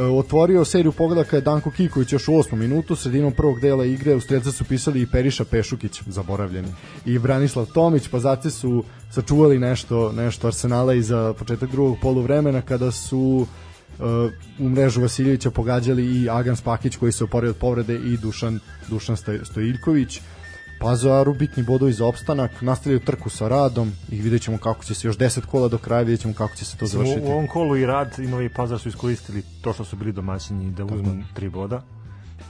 [0.00, 2.54] Otvorio seriju pogodaka je Danko Kiković još u 8.
[2.54, 6.68] minutu, sredinom prvog dela igre u strelca su pisali i Periša Pešukić, zaboravljeni,
[7.06, 12.62] i Branislav Tomić, pa zatim su sačuvali nešto, nešto Arsenala i za početak drugog poluvremena
[12.62, 13.46] kada su
[13.98, 14.06] uh,
[14.58, 19.16] u mrežu Vasiljevića pogađali i Agan Spakić koji se oporio od povrede i Dušan, Dušan
[19.44, 20.20] Stojiljković.
[20.80, 25.08] Pazoaru bitni bodovi za opstanak, nastavljaju trku sa radom i vidjet ćemo kako će se
[25.08, 27.20] još 10 kola do kraja, vidjet ćemo kako će se to završiti.
[27.20, 30.12] U, u ovom kolu i rad i Novi Pazar su iskoristili to što su bili
[30.12, 31.82] domaćini da uzmu tri boda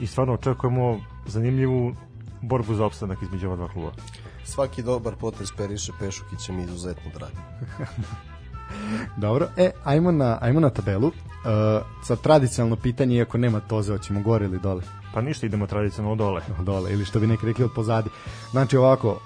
[0.00, 1.94] i stvarno očekujemo zanimljivu
[2.42, 3.92] borbu za opstanak između ova dva kluba.
[4.44, 7.36] Svaki dobar potez Periše Pešukića mi izuzetno dragi.
[9.16, 11.06] Dobro, e, ajmo na, ajmo na tabelu.
[11.06, 11.12] Uh,
[12.04, 14.82] sa tradicionalno pitanje, iako nema toze, hoćemo gore ili dole?
[15.14, 16.42] Pa ništa, idemo tradicionalno dole.
[16.68, 18.10] Dole, ili što bi neki rekli od pozadi.
[18.50, 19.18] Znači ovako,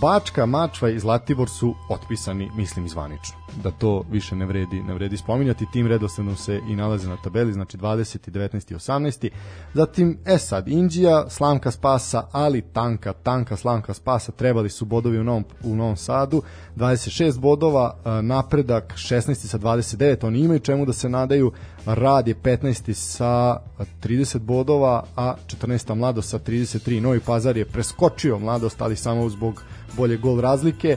[0.00, 3.45] Bačka, Mačva i Zlatibor su otpisani, mislim, izvanično.
[3.62, 5.66] Da to više ne vredi, ne vredi spominjati.
[5.72, 8.30] Tim redosledom se i nalaze na tabeli, znači 20.
[8.30, 8.72] 19.
[8.72, 9.30] i 18.
[9.74, 15.24] Zatim, e sad, Indija, Slamka Spasa, ali Tanka, Tanka, Slamka Spasa, trebali su bodovi u
[15.24, 16.42] Novom, u Novom Sadu,
[16.76, 19.34] 26 bodova, uh, napredak 16.
[19.34, 21.52] sa 29, oni imaju čemu da se nadaju,
[21.86, 22.92] Rad je 15.
[22.92, 23.60] sa
[24.02, 25.94] 30 bodova, a 14.
[25.94, 27.00] Mladost sa 33.
[27.00, 29.62] Novi Pazar je preskočio Mladost, ali samo zbog
[29.96, 30.96] bolje gol razlike.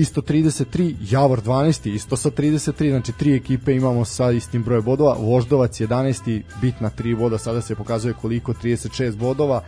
[0.00, 1.94] Isto 33, Javor 12.
[1.94, 5.16] isto sa 33, znači tri ekipe imamo sa istim brojem bodova.
[5.20, 6.42] Voždovac 11.
[6.60, 9.62] bitna 3 boda, sada se pokazuje koliko 36 bodova.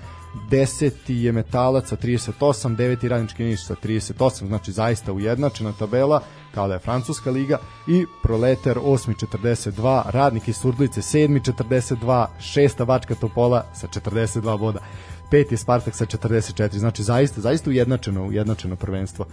[0.50, 0.92] 10.
[1.08, 3.08] je Metalac sa 38, 9.
[3.08, 6.22] Radnički Niš sa 38, znači zaista ujednačena tabela
[6.54, 7.58] kao da je Francuska liga
[7.88, 9.26] i Proleter 8.
[9.26, 11.52] 42, Radnik iz Surdulice 7.
[11.52, 12.84] 42, 6.
[12.84, 14.80] Bačka Topola sa 42 boda,
[15.30, 15.56] 5.
[15.56, 19.26] Spartak sa 44, znači zaista, zaista ujednačeno, ujednačeno prvenstvo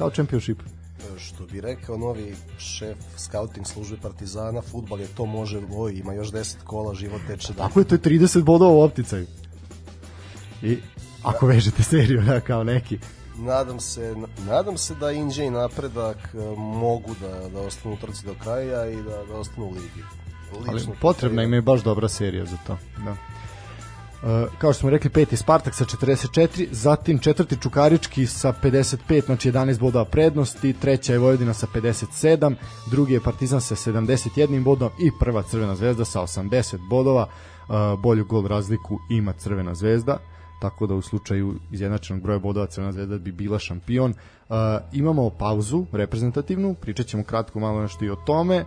[0.00, 0.62] kao championship
[1.18, 6.32] što bi rekao novi šef scouting službe Partizana, futbal je to može oj, ima još
[6.32, 7.62] 10 kola, život teče da.
[7.62, 9.26] Tako je, to je 30 bodova u opticaju.
[10.62, 10.78] I
[11.22, 12.98] ako vežete seriju, da, kao neki
[13.40, 14.14] nadam se,
[14.46, 18.86] nadam se da Inđe i napredak e, mogu da, da ostanu u trci do kraja
[18.86, 20.02] i da, da ostanu u ligi.
[20.52, 22.78] Lično Ali potrebna im je baš dobra serija za to.
[23.04, 23.16] Da.
[24.22, 29.52] Uh, kao što smo rekli, peti Spartak sa 44, zatim četvrti Čukarički sa 55, znači
[29.52, 32.54] 11 bodova prednosti, treća je Vojvodina sa 57,
[32.90, 38.24] drugi je Partizan sa 71 bodom i prva Crvena zvezda sa 80 bodova, uh, bolju
[38.24, 40.18] gol razliku ima Crvena zvezda.
[40.60, 44.10] Tako da u slučaju izjednačenog broja bodova Crvena zvezda bi bila šampion.
[44.48, 44.56] Uh,
[44.92, 48.64] imamo pauzu reprezentativnu, pričat ćemo kratko malo nešto i o tome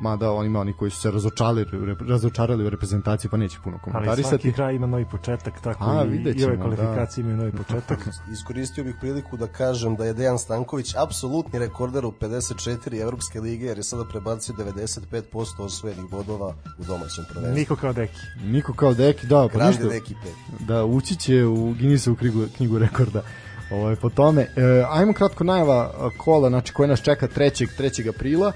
[0.00, 1.66] mada on ima oni koji su se razočarali,
[2.08, 4.22] razočarali u reprezentaciji pa neće puno komentarisati.
[4.22, 6.62] Ali svaki kraj ima novi početak, tako A, i, i ove da.
[6.62, 7.30] kvalifikacije da.
[7.30, 8.08] imaju novi početak.
[8.34, 13.66] Iskoristio bih priliku da kažem da je Dejan Stanković apsolutni rekorder u 54 Evropske lige
[13.66, 17.54] jer je sada prebacio 95% osvojenih bodova u domaćem prvenstvu.
[17.54, 18.20] Niko kao Deki.
[18.44, 19.48] Niko kao Deki, da.
[19.52, 20.14] Pa ništa, Deki
[20.60, 20.66] 5.
[20.66, 23.22] Da, ući će u Guinnessovu knjigu, knjigu rekorda.
[23.70, 24.42] Ovo, po tome.
[24.42, 27.66] E, ajmo kratko najava kola, znači koje nas čeka 3.
[27.78, 28.08] 3.
[28.08, 28.52] aprila.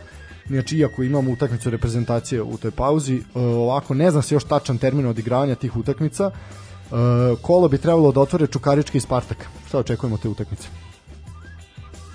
[0.46, 4.78] Znači, iako imamo utakmicu reprezentacije u toj pauzi, uh, ovako ne znam se još tačan
[4.78, 6.26] termin odigravanja tih utakmica.
[6.26, 9.48] Uh, kolo bi trebalo da otvore Čukarički i Spartak.
[9.68, 10.68] Šta očekujemo te utakmice?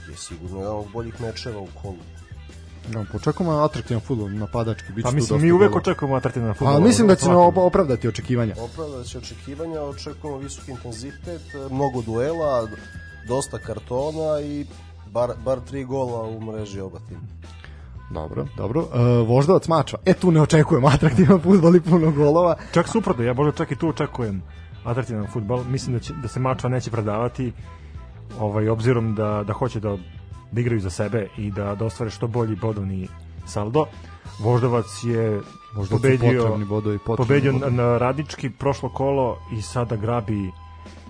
[0.09, 1.97] Je sigurno jedan od boljih mečeva u kolu.
[2.88, 4.93] Da, počekujemo atraktivan futbol, napadački.
[4.93, 6.75] Biće pa mislim, mi uvek očekujemo atraktivan futbol.
[6.75, 8.55] A mislim da će nam opravdati očekivanja.
[8.59, 12.67] Opravdati će očekivanja, očekujemo visok intenzitet, mnogo duela,
[13.27, 14.65] dosta kartona i
[15.11, 17.21] bar, bar tri gola u mreži oba tima.
[18.10, 18.82] Dobro, dobro.
[18.82, 19.97] Uh, voždovac mača.
[20.05, 22.55] E tu ne očekujem atraktivan fudbal i puno golova.
[22.74, 24.41] Čak suprotno, ja možda čak i tu očekujem
[24.84, 25.64] atraktivan fudbal.
[25.64, 27.51] Mislim da će da se mača neće predavati
[28.39, 29.97] ovaj obzirom da da hoće da,
[30.51, 33.07] da igraju za sebe i da da ostvare što bolji bodovni
[33.47, 33.86] saldo.
[34.39, 35.41] Voždovac je
[35.76, 37.72] Možda pobedio, bodovi, pobedio bodovi.
[37.74, 40.51] na radnički prošlo kolo i sada grabi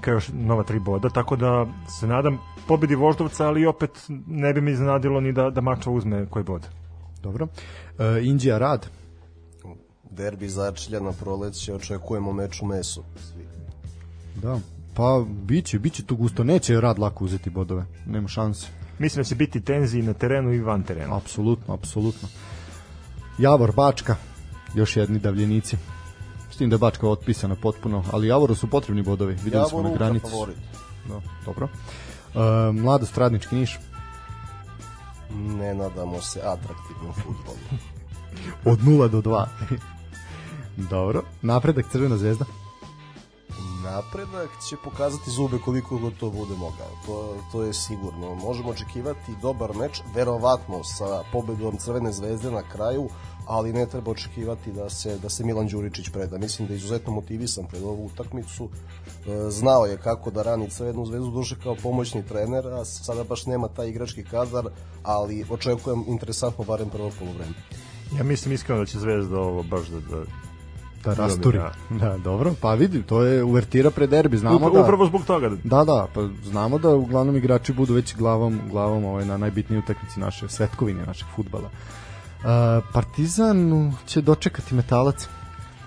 [0.01, 1.65] kao još nova tri boda, tako da
[1.99, 6.25] se nadam pobedi Voždovca, ali opet ne bi mi iznenadilo ni da, da Mača uzme
[6.29, 6.67] koji bod.
[7.23, 7.47] Dobro.
[7.99, 8.87] E, Indija Rad.
[10.11, 13.03] Derbi začelja na proleće, očekujemo meč u mesu.
[13.15, 13.47] Svi.
[14.41, 14.59] Da,
[14.93, 16.43] pa biće, biće tu gusto.
[16.43, 18.67] Neće Rad lako uzeti bodove, nema šanse.
[18.99, 21.17] Mislim da će biti tenziji na terenu i van terena.
[21.17, 22.27] Apsolutno, apsolutno.
[23.37, 24.15] Javor, Bačka,
[24.75, 25.77] još jedni davljenici.
[26.51, 29.37] S tim da je Bačka otpisana potpuno, ali Javoru su potrebni bodovi.
[29.43, 30.25] Videli smo na granici.
[31.07, 31.67] Da, dobro.
[32.33, 33.77] Uh, mladost Radnički Niš
[35.29, 37.57] Ne nadamo se atraktivnom futbolu.
[38.73, 39.45] Od 0 do 2.
[40.77, 41.23] Dobro.
[41.41, 42.45] Napredak Crvena zvezda.
[43.83, 46.91] Napredak će pokazati zube koliko god to bude mogao.
[47.05, 48.35] To, to je sigurno.
[48.35, 53.09] Možemo očekivati dobar meč, verovatno sa pobedom Crvene zvezde na kraju,
[53.47, 56.37] ali ne treba očekivati da se da se Milan Đuričić preda.
[56.37, 58.69] Mislim da je izuzetno motivisan pred ovu utakmicu.
[59.29, 63.45] E, znao je kako da rani Crvenu zvezdu duše kao pomoćni trener, a sada baš
[63.45, 64.65] nema taj igrački kadar,
[65.03, 67.53] ali očekujem interesantno barem prvo polovreme.
[68.17, 70.23] Ja mislim iskreno da će Zvezda ovo baš da, da
[71.03, 71.57] da rasturi.
[71.57, 71.73] Da.
[71.89, 72.53] da, dobro.
[72.61, 75.49] Pa vidi, to je uvertira pre derbi, znamo Upra, da upravo zbog toga.
[75.63, 80.19] Da, da, pa znamo da uglavnom igrači budu već glavom glavom ovaj na najbitnijoj utakmici
[80.19, 81.69] naše svetkovine našeg fudbala.
[81.69, 82.45] Uh,
[82.93, 85.27] Partizan će dočekati Metalac.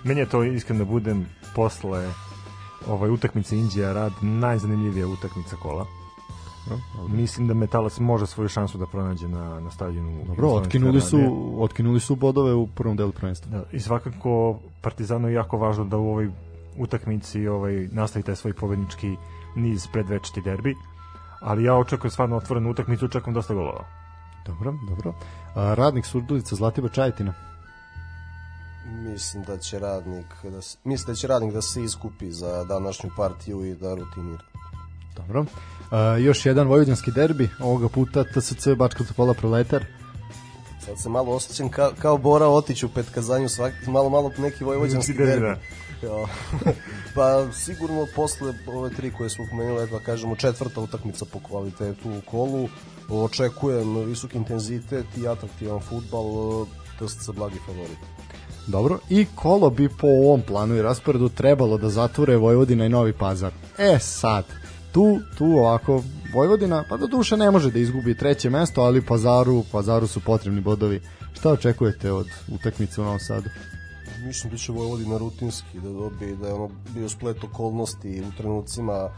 [0.05, 2.09] Meni je to iskreno da budem posle
[2.89, 5.87] ovaj utakmice Indija Rad najzanimljivija utakmica kola.
[6.70, 10.24] No, Mislim da Metalac može svoju šansu da pronađe na, na stadionu.
[10.26, 11.18] Dobro, otkinuli su,
[11.59, 13.51] otkinuli su bodove u prvom delu prvenstva.
[13.51, 16.30] Da, I svakako Partizanu je jako važno da u ovoj
[16.78, 19.16] utakmici ovaj, nastavi taj svoj pobednički
[19.57, 20.74] niz predvečiti derbi,
[21.41, 23.85] ali ja očekujem stvarno otvorenu utakmicu, očekujem dosta golova.
[24.47, 25.14] Dobro, dobro.
[25.55, 27.51] A, radnik Surdulica Zlatibor Čajetina.
[28.87, 33.11] Mislim da će radnik da se, mislim da će radnik da se iskupi za današnju
[33.16, 34.45] partiju i da rutinira.
[35.16, 35.41] Dobro.
[35.41, 39.85] Uh, još jedan vojvođanski derbi, ovoga puta TSC Bačka Topola Proletar.
[40.87, 45.12] Sad se malo osjećam ka, kao Bora Otić u petkazanju, svaki, malo, malo neki vojvođanski
[45.12, 45.47] derbi.
[46.03, 46.26] Da.
[47.14, 52.20] pa sigurno posle ove tri koje smo pomenuli, da kažemo četvrta utakmica po kvalitetu u
[52.30, 52.68] kolu,
[53.09, 56.66] očekujem visok intenzitet i atraktivan futbal,
[56.99, 57.99] TSC blagi favorit.
[58.67, 63.13] Dobro, i kolo bi po ovom planu i rasporedu trebalo da zatvore Vojvodina i Novi
[63.13, 63.53] Pazar.
[63.79, 64.45] E sad,
[64.93, 66.03] tu, tu ovako
[66.35, 70.61] Vojvodina, pa do duše ne može da izgubi treće mesto, ali Pazaru, Pazaru su potrebni
[70.61, 71.01] bodovi.
[71.33, 73.49] Šta očekujete od utakmice u Novom Sadu?
[74.27, 79.11] Mislim da će Vojvodina rutinski da dobije, da je ono bio splet okolnosti u trenucima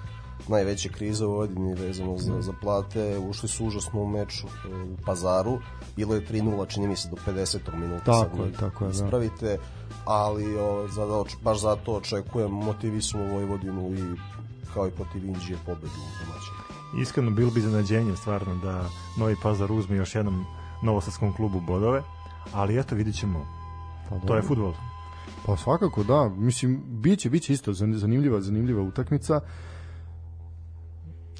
[0.48, 5.58] najveće krize u Vojvodini vezano za, za plate, ušli su užasno u meč u Pazaru,
[5.96, 7.58] bilo je 3-0, čini mi se do 50.
[7.76, 8.04] minuta.
[8.04, 8.94] Tako je, tako je, da.
[8.94, 9.62] ispravite, da.
[10.04, 14.18] ali o, za, baš zato očekujem motivisanu Vojvodinu i
[14.74, 16.56] kao i protiv Indije pobedu u domaćinu.
[17.02, 20.44] Iskreno bilo bi zanađenje stvarno da Novi Pazar uzme još jednom
[20.82, 22.02] novosadskom klubu bodove,
[22.52, 23.46] ali eto vidit ćemo.
[24.08, 24.74] Pa, to je futbol.
[25.46, 29.40] Pa svakako da, mislim biće biće isto zanimljiva zanimljiva utakmica.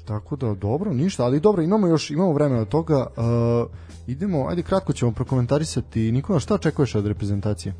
[0.05, 3.07] Tako da dobro, ništa, ali dobro, imamo još imamo vremena od toga.
[3.17, 3.71] Uh,
[4.07, 6.11] idemo, ajde kratko ćemo prokomentarisati.
[6.11, 7.73] Nikola, šta očekuješ od reprezentacije?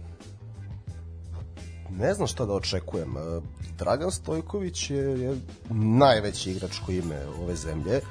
[1.97, 3.17] ne znam šta da očekujem.
[3.17, 3.41] E,
[3.77, 5.35] Dragan Stojković je, je
[5.69, 8.01] najveći igrač koji ime ove zemlje.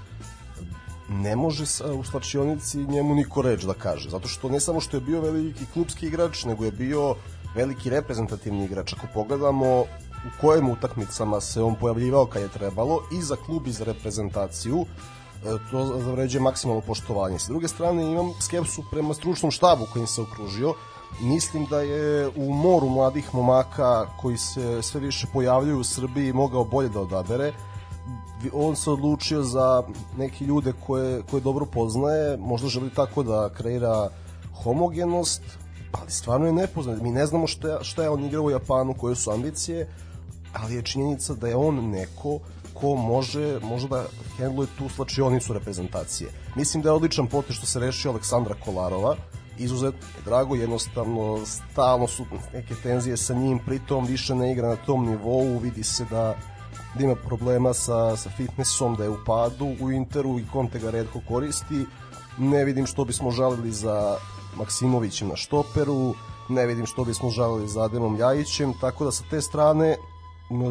[1.08, 4.96] Ne može sa, u slačionici njemu niko reč da kaže, zato što ne samo što
[4.96, 7.14] je bio veliki klubski igrač, nego je bio
[7.54, 8.92] veliki reprezentativni igrač.
[8.92, 9.84] Ako pogledamo
[10.26, 14.86] u kojim utakmicama se on pojavljivao kad je trebalo i za klub i za reprezentaciju,
[15.44, 17.38] e, to zavređuje maksimalno poštovanje.
[17.38, 20.74] S druge strane imam skepsu prema stručnom štabu kojim se okružio,
[21.20, 26.64] mislim da je u moru mladih momaka koji se sve više pojavljuju u Srbiji mogao
[26.64, 27.52] bolje da odabere.
[28.52, 29.82] On se odlučio za
[30.16, 34.08] neke ljude koje, koje dobro poznaje možda želi tako da kreira
[34.62, 35.42] homogenost
[36.00, 37.00] ali stvarno je nepoznat.
[37.00, 39.88] Mi ne znamo šta, šta je on igrao u Japanu koje su ambicije
[40.54, 42.38] ali je činjenica da je on neko
[42.74, 44.04] ko može, može da
[44.36, 46.30] hendluje tu slačionicu reprezentacije.
[46.56, 49.16] Mislim da je odličan potez što se rešio Aleksandra Kolarova,
[49.58, 54.76] izuzetno je drago, jednostavno stalno su neke tenzije sa njim, pritom više ne igra na
[54.76, 56.34] tom nivou, vidi se da,
[56.94, 60.90] da ima problema sa, sa fitnessom, da je u padu u Interu i Conte ga
[60.90, 61.86] redko koristi,
[62.38, 64.16] ne vidim što bismo žalili za
[64.56, 66.14] Maksimovićem na štoperu,
[66.48, 69.96] ne vidim što bismo žalili za Ademom Ljajićem, tako da sa te strane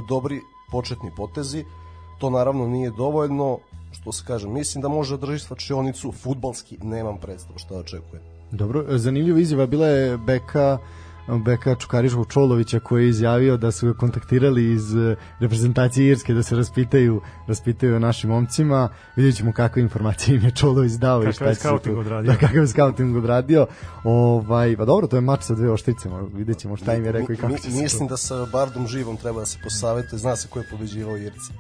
[0.08, 1.66] dobri početni potezi,
[2.20, 3.58] to naravno nije dovoljno,
[3.92, 8.24] što se kaže, mislim da može da drži svačionicu, futbalski nemam predstavu šta očekujem.
[8.52, 10.78] Dobro, zanimljiva izjava bila je Beka
[11.28, 16.44] Beka Čukariškog Čolovića koji je izjavio da su ga kontaktirali iz eh, reprezentacije Irske da
[16.44, 18.90] se raspitaju raspitaju o našim momcima.
[19.16, 22.32] Vidjet ćemo kakve informacije im je Čolović dao kakav i šta je scouting odradio.
[22.32, 23.68] Da, kakav je scouting odradio.
[24.04, 27.34] Ovaj, pa dobro, to je mač sa dve oštrice, vidjet ćemo šta im je rekao
[27.34, 30.48] i kako će se Mislim da sa Bardom Živom treba da se posavetuje, zna se
[30.48, 31.54] ko je pobeđivao Irci.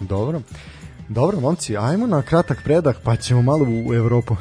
[0.00, 0.40] Dobro.
[1.08, 4.36] Dobro, momci, ajmo na kratak predah, pa ćemo malo u Evropu.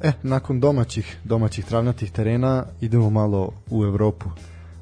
[0.00, 4.26] E, nakon domaćih, domaćih travnatih terena idemo malo u Evropu.
[4.28, 4.34] Uh,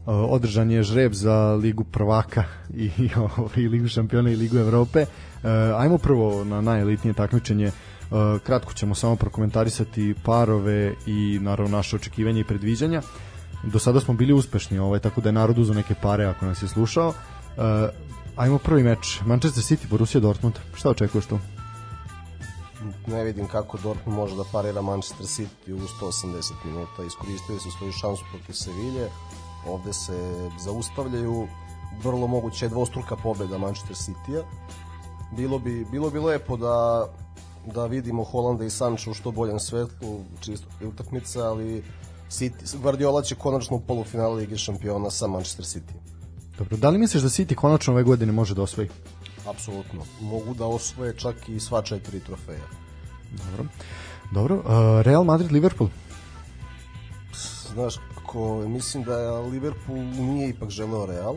[0.07, 2.45] održan je žreb za Ligu prvaka
[2.75, 3.11] i, i,
[3.63, 5.01] i Ligu šampiona i Ligu Evrope.
[5.03, 7.67] Uh, ajmo prvo na najelitnije takmičenje.
[7.67, 13.03] Uh, kratko ćemo samo prokomentarisati parove i naravno naše očekivanje i predviđanja.
[13.65, 16.63] Do sada smo bili uspešni, ovaj, tako da je narod uzao neke pare ako nas
[16.63, 17.13] je slušao.
[18.37, 19.21] Ajmo prvi meč.
[19.27, 20.55] Manchester City, Borussia Dortmund.
[20.75, 21.39] Šta očekuješ tu?
[23.07, 27.05] Ne vidim kako Dortmund može da parira Manchester City u 180 minuta.
[27.07, 29.09] Iskoristili su svoju šansu protiv Sevilje,
[29.67, 31.49] ovde se zaustavljaju,
[32.03, 34.43] vrlo moguće je dvostruka pobeda Manchester City-a.
[35.37, 37.07] Bilo bi, bilo bi lepo da,
[37.75, 41.85] da vidimo Holanda i Sancho u što boljem svetlu, čisto utakmica, ali
[42.31, 45.93] City, Guardiola će konačno u polufinale Lige šampiona sa Manchester City.
[46.59, 48.89] Dobro, da li misliš da City konačno ove godine može da osvoji?
[49.47, 50.03] Apsolutno.
[50.21, 52.67] Mogu da osvoje čak i sva četiri trofeja.
[53.31, 53.65] Dobro.
[54.33, 55.91] Dobro, uh, Real Madrid Liverpool.
[57.73, 57.95] Znaš,
[58.27, 61.37] ko, mislim da Liverpool nije ipak želeo Real,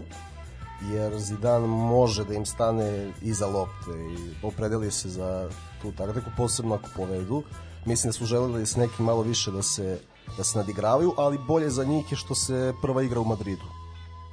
[0.91, 5.49] jer Zidane može da im stane iza lopte i opredeli se za
[5.81, 7.43] tu taktiku, posebno ako povedu.
[7.85, 9.99] Mislim da su želeli s nekim malo više da se,
[10.37, 13.65] da se nadigravaju, ali bolje za njih je što se prva igra u Madridu.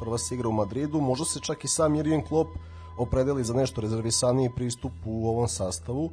[0.01, 2.51] Prva se igra u Madridu, možda se čak i sam Jurgen Klopp
[2.99, 6.11] opredeli za nešto rezervisaniji pristup u ovom sastavu.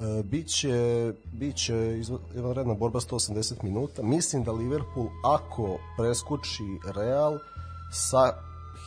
[0.00, 1.98] E, biće, biće
[2.34, 4.02] izvanredna borba 180 minuta.
[4.02, 7.38] Mislim da Liverpool, ako preskoči Real
[7.92, 8.32] sa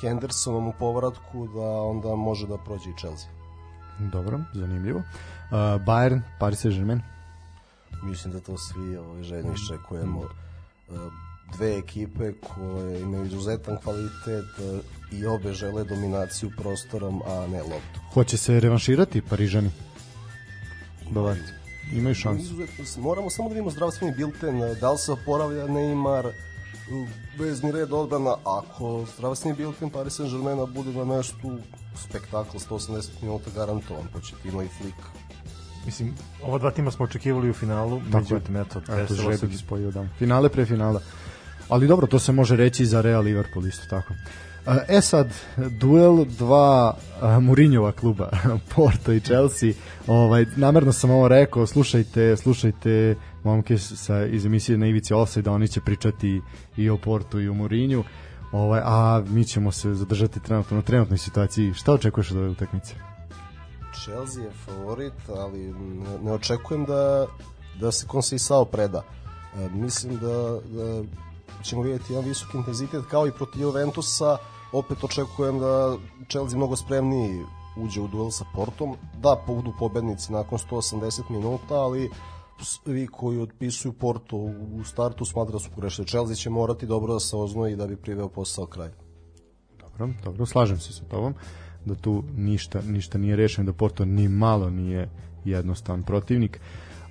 [0.02, 3.30] Hendersonom u povratku, da onda može da prođe i Chelsea.
[4.00, 5.00] Dobro, zanimljivo.
[5.00, 5.06] Uh,
[5.86, 7.00] Bayern, Paris Saint-Germain.
[8.04, 10.20] Mislim da to svi ovaj, željni iščekujemo.
[10.20, 10.28] Uh,
[11.58, 14.80] dve ekipe koje imaju izuzetan kvalitet uh,
[15.12, 18.00] i obe žele dominaciju prostorom, a ne loptu.
[18.14, 19.70] Hoće se revanširati Parižani?
[21.10, 21.54] Bavarci.
[21.94, 22.44] Imaju šansu.
[22.44, 26.32] Izuzetno, moramo samo da vidimo zdravstveni bilten, da li se oporavlja Neymar,
[27.40, 31.58] vezni red odbrana, ako zdravstveni bilten Paris Saint-Germaina bude na mestu
[31.96, 34.98] spektakl 180 minuta garantovan, Pochettino i Flick.
[35.86, 40.08] Mislim, ova dva tima smo očekivali u finalu, međutim, eto, Eto, Žrebek spojio, da.
[40.20, 41.02] Finale pre finala.
[41.70, 44.14] Ali dobro, to se može reći za Real Liverpool isto tako.
[44.88, 45.34] E sad,
[45.80, 46.98] duel dva
[47.42, 48.30] Mourinhova kluba,
[48.76, 49.74] Porto i Chelsea.
[50.08, 55.68] Ovaj, namerno sam ovo rekao, slušajte, slušajte momke sa, iz emisije na Ivici Offside, oni
[55.68, 56.42] će pričati
[56.78, 58.04] i o Portu i o Mourinhu.
[58.52, 61.74] Ovaj, a mi ćemo se zadržati trenutno na trenutnoj situaciji.
[61.74, 62.96] Šta očekuješ od ove utakmice?
[64.04, 65.74] Chelsea je favorit, ali
[66.24, 67.28] ne očekujem da,
[67.80, 69.04] da se Konsisao preda.
[69.56, 71.04] E, mislim da, da
[71.64, 74.38] ćemo vidjeti jedan visok intenzitet kao i protiv Juventusa,
[74.72, 75.98] opet očekujem da
[76.30, 77.42] Chelsea mnogo spremniji
[77.78, 82.10] uđe u duel sa Portom, da budu pobednici nakon 180 minuta, ali
[82.62, 86.08] svi koji otpisuju Porto u startu smatra da su pogrešili.
[86.08, 88.90] Chelsea će morati dobro da se oznoji da bi priveo posao kraj.
[89.80, 91.34] Dobro, dobro, slažem se sa tobom
[91.86, 95.10] da tu ništa, ništa nije rešeno, da Porto ni malo nije
[95.46, 96.60] jednostavan protivnik.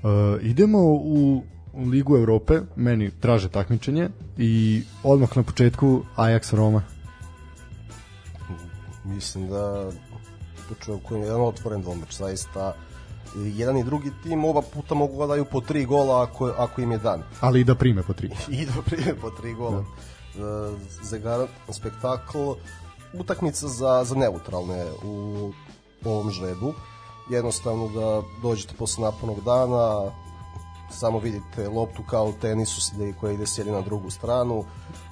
[0.03, 0.09] Uh,
[0.43, 1.43] idemo u
[1.75, 4.09] Ligu Evrope, meni traže takmičenje
[4.39, 6.83] i odmah na početku Ajax Roma
[9.05, 9.91] mislim da
[11.03, 12.75] koji je jedan otvoren dvomeč, zaista
[13.37, 16.93] jedan i drugi tim oba puta mogu da daju po tri gola ako, ako im
[16.93, 17.23] je dan.
[17.41, 18.31] Ali i da prime po tri.
[18.61, 19.85] I da prime po tri gola.
[20.35, 20.45] Da.
[20.45, 22.39] Uh, Zegar, spektakl,
[23.13, 25.53] utakmica za, za neutralne u
[26.05, 26.75] ovom žrebu.
[27.31, 30.11] Jednostavno da dođete posle napornog dana,
[30.93, 34.65] samo vidite loptu kao u tenisu koja ide s jedne na drugu stranu.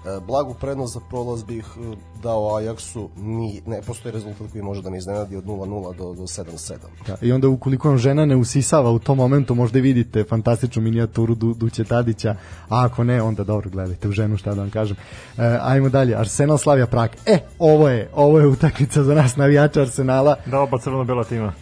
[0.06, 4.82] E, blagu prednost za prolaz bih e, dao Ajaxu, ni, ne postoji rezultat koji može
[4.82, 6.74] da me iznenadi od 0-0 do, do 7-7.
[7.06, 11.34] Da, I onda ukoliko vam žena ne usisava u tom momentu, možda vidite fantastičnu minijaturu
[11.34, 12.36] du, Duće Tadića,
[12.68, 14.96] a ako ne, onda dobro gledajte u ženu šta da vam kažem.
[15.38, 17.10] E, ajmo dalje, Arsenal Slavija Prag.
[17.26, 20.36] E, ovo je, ovo je utakmica za nas navijača Arsenala.
[20.46, 21.52] Da, oba crveno-bela tima.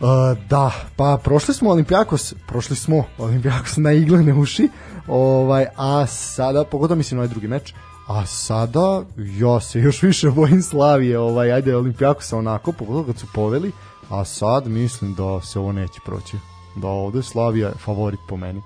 [0.00, 4.68] Uh, da, pa prošli smo Olimpijakos, prošli smo Olimpijakos na iglene uši,
[5.08, 7.74] ovaj, a sada, pogotovo mislim na ovaj drugi meč,
[8.06, 13.26] a sada ja se još više bojim Slavije, ovaj, ajde Olimpijakosa onako, pogotovo kad su
[13.34, 13.72] poveli,
[14.10, 16.36] a sad mislim da se ovo neće proći.
[16.76, 18.62] Da ovde Slavija je favorit po meni.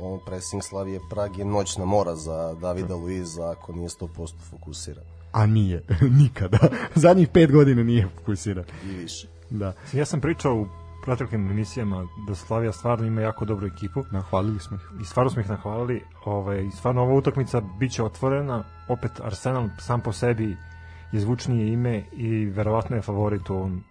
[0.00, 5.04] On pressing Slavije Prag je noćna mora za Davida Luiza ako nije 100% fokusiran.
[5.32, 5.82] A nije,
[6.20, 6.58] nikada.
[6.94, 8.64] Zadnjih pet godina nije fokusiran.
[8.84, 9.37] I više.
[9.50, 9.72] Da.
[9.92, 10.66] Ja sam pričao u
[11.02, 14.04] proteklim emisijama da Slavija stvarno ima jako dobru ekipu.
[14.10, 14.82] Nahvalili smo ih.
[15.00, 16.02] I stvarno smo ih nahvalili.
[16.24, 18.64] Ovaj, I stvarno ova utakmica biće otvorena.
[18.88, 20.56] Opet Arsenal sam po sebi
[21.12, 23.84] je zvučnije ime i verovatno je favorit u ovom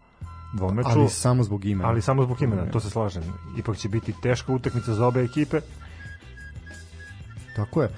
[0.54, 0.90] dvomeču.
[0.90, 1.90] Ali samo zbog imena.
[1.90, 3.24] Ali samo zbog imena, to se slažem.
[3.58, 5.62] Ipak će biti teška utakmica za obe ekipe.
[7.56, 7.90] tako je.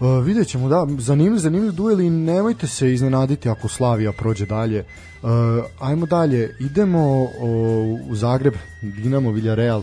[0.00, 4.84] Uh, vidjet ćemo, da, zanimljiv, zanimljiv duel i nemojte se iznenaditi ako Slavija prođe dalje.
[5.22, 5.28] Uh,
[5.80, 7.30] ajmo dalje, idemo uh,
[8.10, 9.82] u Zagreb, Dinamo, Villarreal.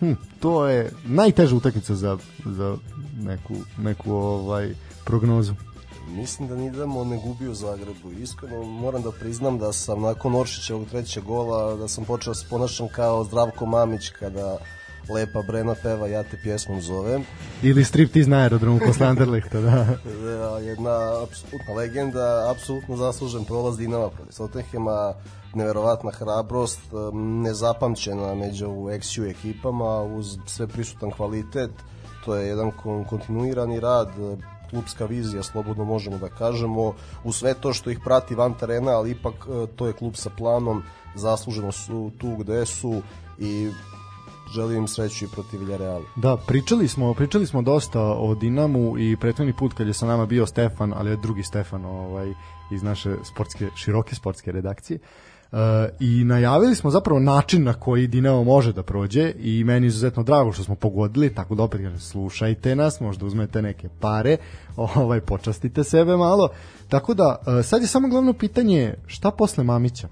[0.00, 2.76] Hm, to je najteža utakmica za, za
[3.22, 5.54] neku, neku ovaj prognozu.
[6.08, 8.12] Mislim da Dinamo ne gubi u Zagrebu.
[8.20, 12.88] Iskreno moram da priznam da sam nakon Oršićevog trećeg gola da sam počeo se ponašam
[12.88, 14.58] kao Zdravko Mamić kada
[15.08, 17.24] Lepa Brena peva Ja te pjesmom zovem.
[17.62, 19.86] Ili striptiz na aerodromu posle Anderlehta, da.
[20.24, 20.58] da.
[20.58, 25.14] Jedna apsolutna legenda, apsolutno zaslužen prolaz Dinama protiv Tottenhema,
[25.54, 26.80] neverovatna hrabrost,
[27.42, 31.70] nezapamćena među XU ekipama uz sve prisutan kvalitet.
[32.24, 32.70] To je jedan
[33.08, 34.08] kontinuirani rad,
[34.72, 36.94] klubska vizija, slobodno možemo da kažemo,
[37.24, 40.30] u sve to što ih prati van terena, ali ipak e, to je klub sa
[40.38, 40.82] planom,
[41.14, 43.02] zasluženo su tu gde su
[43.38, 43.70] i
[44.54, 46.04] želim im sreću i protiv Villarreala.
[46.16, 50.26] Da, pričali smo, pričali smo dosta o Dinamu i prethodni put kad je sa nama
[50.26, 52.32] bio Stefan, ali je drugi Stefan ovaj,
[52.70, 54.98] iz naše sportske, široke sportske redakcije.
[55.52, 55.58] Uh,
[56.00, 60.22] i najavili smo zapravo način na koji Dinamo može da prođe i meni je izuzetno
[60.22, 64.36] drago što smo pogodili, tako da opet kažem, slušajte nas, možda uzmete neke pare,
[64.76, 66.48] ovaj, počastite sebe malo.
[66.88, 70.08] Tako da, uh, sad je samo glavno pitanje šta posle Mamića?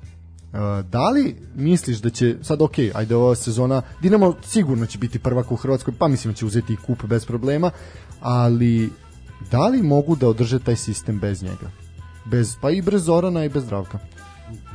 [0.53, 5.19] Uh, da li misliš da će sad ok, ajde ova sezona Dinamo sigurno će biti
[5.19, 7.71] prvak u Hrvatskoj, pa mislim da će uzeti i kup bez problema,
[8.21, 8.91] ali
[9.51, 11.71] da li mogu da održe taj sistem bez njega?
[12.25, 13.99] Bez, pa i bez Zorana i bez Zdravka.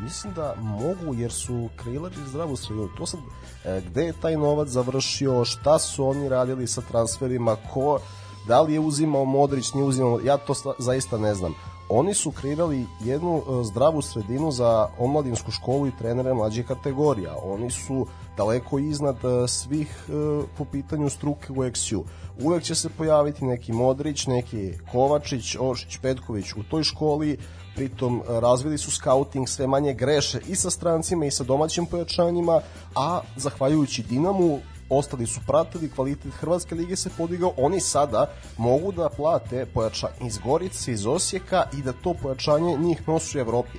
[0.04, 2.90] Mislim da mogu jer su kreirali zdravu sredinu.
[2.98, 3.20] To sad,
[3.66, 8.00] e, gde je taj novac završio, šta su oni radili sa transferima, ko,
[8.48, 11.54] da li je uzimao Modrić, nije uzimao, ja to zaista ne znam
[11.90, 17.36] oni su kreirali jednu e, zdravu sredinu za omladinsku školu i trenere mlađih kategorija.
[17.44, 18.08] Oni su
[18.38, 20.12] daleko iznad e, svih e,
[20.58, 22.04] po pitanju struke u XU.
[22.42, 27.38] Uvek će se pojaviti neki Modrić, neki Kovačić, Ošić, Petković u toj školi,
[27.76, 32.62] pritom razvili su scouting, sve manje greše i sa strancima i sa domaćim pojačanjima,
[32.96, 34.60] a zahvaljujući Dinamu
[34.90, 40.38] ostali su pratili, kvalitet Hrvatske lige se podigao, oni sada mogu da plate pojačanje iz
[40.38, 43.78] Gorice, iz Osijeka i da to pojačanje njih nosi u Evropi.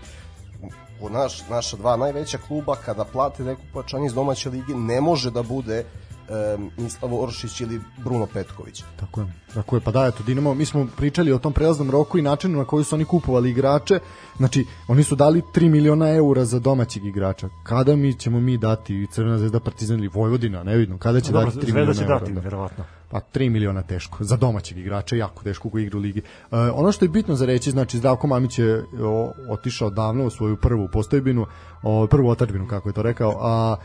[1.10, 5.42] Naš, naša dva najveća kluba kada plate neko pojačanje iz domaće lige ne može da
[5.42, 5.84] bude
[6.28, 8.84] um, Mislav Oršić ili Bruno Petković.
[8.96, 9.26] Tako je.
[9.54, 12.58] Tako je, pa da, eto, Dinamo, mi smo pričali o tom prelaznom roku i načinu
[12.58, 13.98] na koji su oni kupovali igrače,
[14.36, 17.48] znači, oni su dali 3 miliona eura za domaćeg igrača.
[17.62, 21.50] Kada mi ćemo mi dati Crvena zvezda, Partizan ili Vojvodina, ne vidno, kada će Dobro,
[21.50, 22.18] dati 3 miliona eura?
[22.18, 26.20] Dati, verovatno pa 3 miliona teško za domaćeg igrača jako teško koji igra u ligi.
[26.20, 30.30] Uh, ono što je bitno za reći znači Zdravko Mamić je o, otišao davno u
[30.30, 31.46] svoju prvu postojbinu,
[31.82, 33.76] o, prvu otačbinu kako je to rekao, a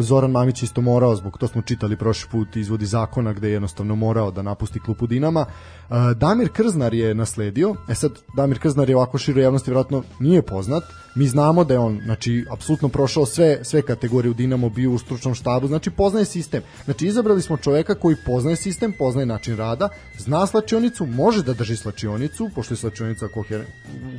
[0.00, 3.96] Zoran Mamić isto morao zbog to smo čitali prošli put izvodi zakona gde je jednostavno
[3.96, 5.46] morao da napusti klupu Dinama.
[5.88, 7.74] Uh, Damir Krznar je nasledio.
[7.88, 10.84] E sad Damir Krznar je ovako širo javnosti vjerojatno nije poznat
[11.14, 14.98] mi znamo da je on znači apsolutno prošao sve sve kategorije u Dinamo bio u
[14.98, 16.62] stručnom štabu znači poznaje sistem.
[16.84, 19.88] Znači izabrali smo čoveka koji poznaje sistem poznaje način rada
[20.18, 23.64] zna slačionicu može da drži slačionicu pošto je slačionica kohe,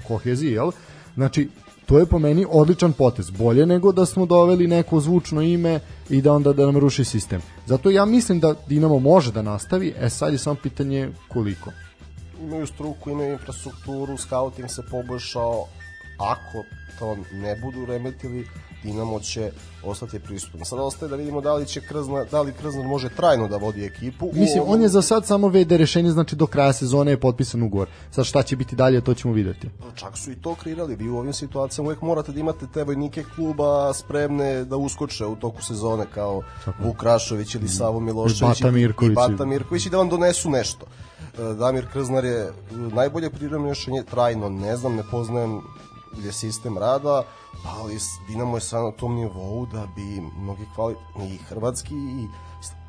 [0.08, 0.72] koheziji jel?
[1.16, 1.50] Znači
[1.86, 3.30] to je po meni odličan potez.
[3.30, 5.80] Bolje nego da smo doveli neko zvučno ime
[6.10, 7.42] i da onda da nam ruši sistem.
[7.66, 11.72] Zato ja mislim da Dinamo može da nastavi e sad je samo pitanje koliko.
[12.42, 15.68] Imaju struku, imaju infrastrukturu, scouting se poboljšao,
[16.18, 16.64] ako
[17.00, 18.48] to ne budu remetili,
[18.86, 19.52] Dinamo će
[19.84, 20.66] ostati prisutan.
[20.66, 23.86] Sada ostaje da vidimo da li će Krznar, da li Krznar može trajno da vodi
[23.86, 24.30] ekipu.
[24.34, 24.74] Mislim, ovom...
[24.74, 27.88] on je za sad samo VD rešenje, znači do kraja sezone je potpisan ugovor.
[28.12, 29.70] Sad šta će biti dalje, to ćemo videti.
[29.96, 30.96] Čak su i to kreirali.
[30.96, 35.36] Vi u ovim situacijama uvek morate da imate te vojnike kluba spremne da uskoče u
[35.36, 36.84] toku sezone kao Tako.
[36.84, 39.12] Vuk Rašović ili Savo Milošević i Bata Mirković.
[39.12, 40.86] I Bata Mirković i da vam donesu nešto.
[41.40, 45.62] E, Damir Krznar je najbolje prirodno rešenje, trajno ne znam, ne poznajem
[46.24, 47.24] je sistem rada,
[47.66, 47.98] ali
[48.28, 50.96] Dinamo je sad na tom nivou da bi mnogi kvali,
[51.34, 52.28] i hrvatski i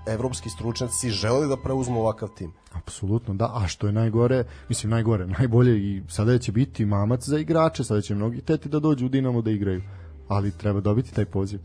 [0.06, 2.52] evropski stručnjaci želeli da preuzmu ovakav tim.
[2.72, 3.52] Apsolutno, da.
[3.54, 8.00] A što je najgore, mislim najgore, najbolje i sada će biti mamac za igrače, sada
[8.00, 9.82] će mnogi teti da dođu u Dinamo da igraju,
[10.28, 11.60] ali treba dobiti taj poziv.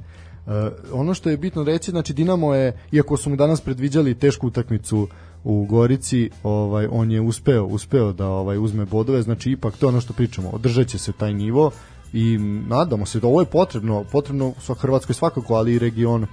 [0.46, 0.54] Uh,
[0.94, 5.08] ono što je bitno reći, znači Dinamo je, iako su mu danas predviđali tešku utakmicu
[5.44, 9.90] u Gorici, ovaj on je uspeo uspeo da ovaj uzme bodove, znači ipak to je
[9.90, 11.72] ono što pričamo, održaće se taj nivo
[12.14, 12.38] i
[12.68, 16.28] nadamo se da ovo je potrebno, potrebno sa Hrvatskoj svakako, ali i regionu.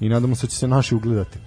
[0.00, 1.38] I nadamo se da će se naši ugledati.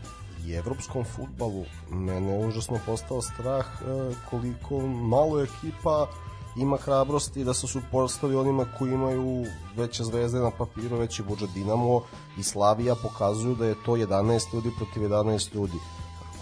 [0.47, 1.66] I evropskom futbalu.
[1.91, 6.08] Mene užasno postao strah e, koliko malo ekipa
[6.58, 9.45] ima hrabrosti da se suprotstavi onima koji imaju
[9.76, 11.49] veće zvezde na papiru, veći budžet.
[11.54, 12.01] Dinamo
[12.38, 15.78] i Slavija pokazuju da je to 11 ljudi protiv 11 ljudi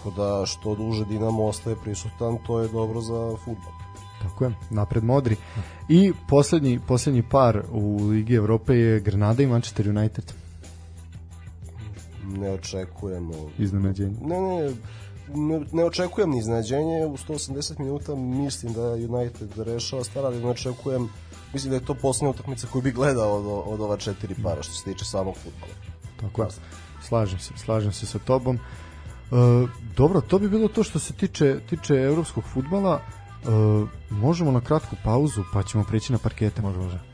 [0.02, 3.72] tako da što duže Dinamo ostaje prisutan, to je dobro za futbol.
[4.22, 5.36] Tako je, napred modri.
[5.88, 10.32] I poslednji, poslednji par u Ligi Evrope je Granada i Manchester United.
[12.24, 13.32] Ne očekujemo...
[13.58, 14.16] Iznenađenje.
[14.22, 14.70] Ne, ne,
[15.34, 17.06] ne, ne očekujem ni iznenađenje.
[17.06, 21.08] U 180 minuta mislim da United rešava stvar, ali ne očekujem...
[21.52, 24.72] Mislim da je to poslednja utakmica koju bi gledao od, od ova četiri para što
[24.72, 25.72] se tiče samog futbola.
[26.20, 26.48] Tako je.
[27.08, 28.56] Slažem se, slažem se sa tobom.
[28.56, 28.62] Uh,
[29.32, 29.66] E,
[29.96, 33.00] dobro, to bi bilo to što se tiče, tiče evropskog futbala.
[33.00, 33.46] E,
[34.10, 36.62] možemo na kratku pauzu, pa ćemo preći na parkete.
[36.62, 37.11] Može, može.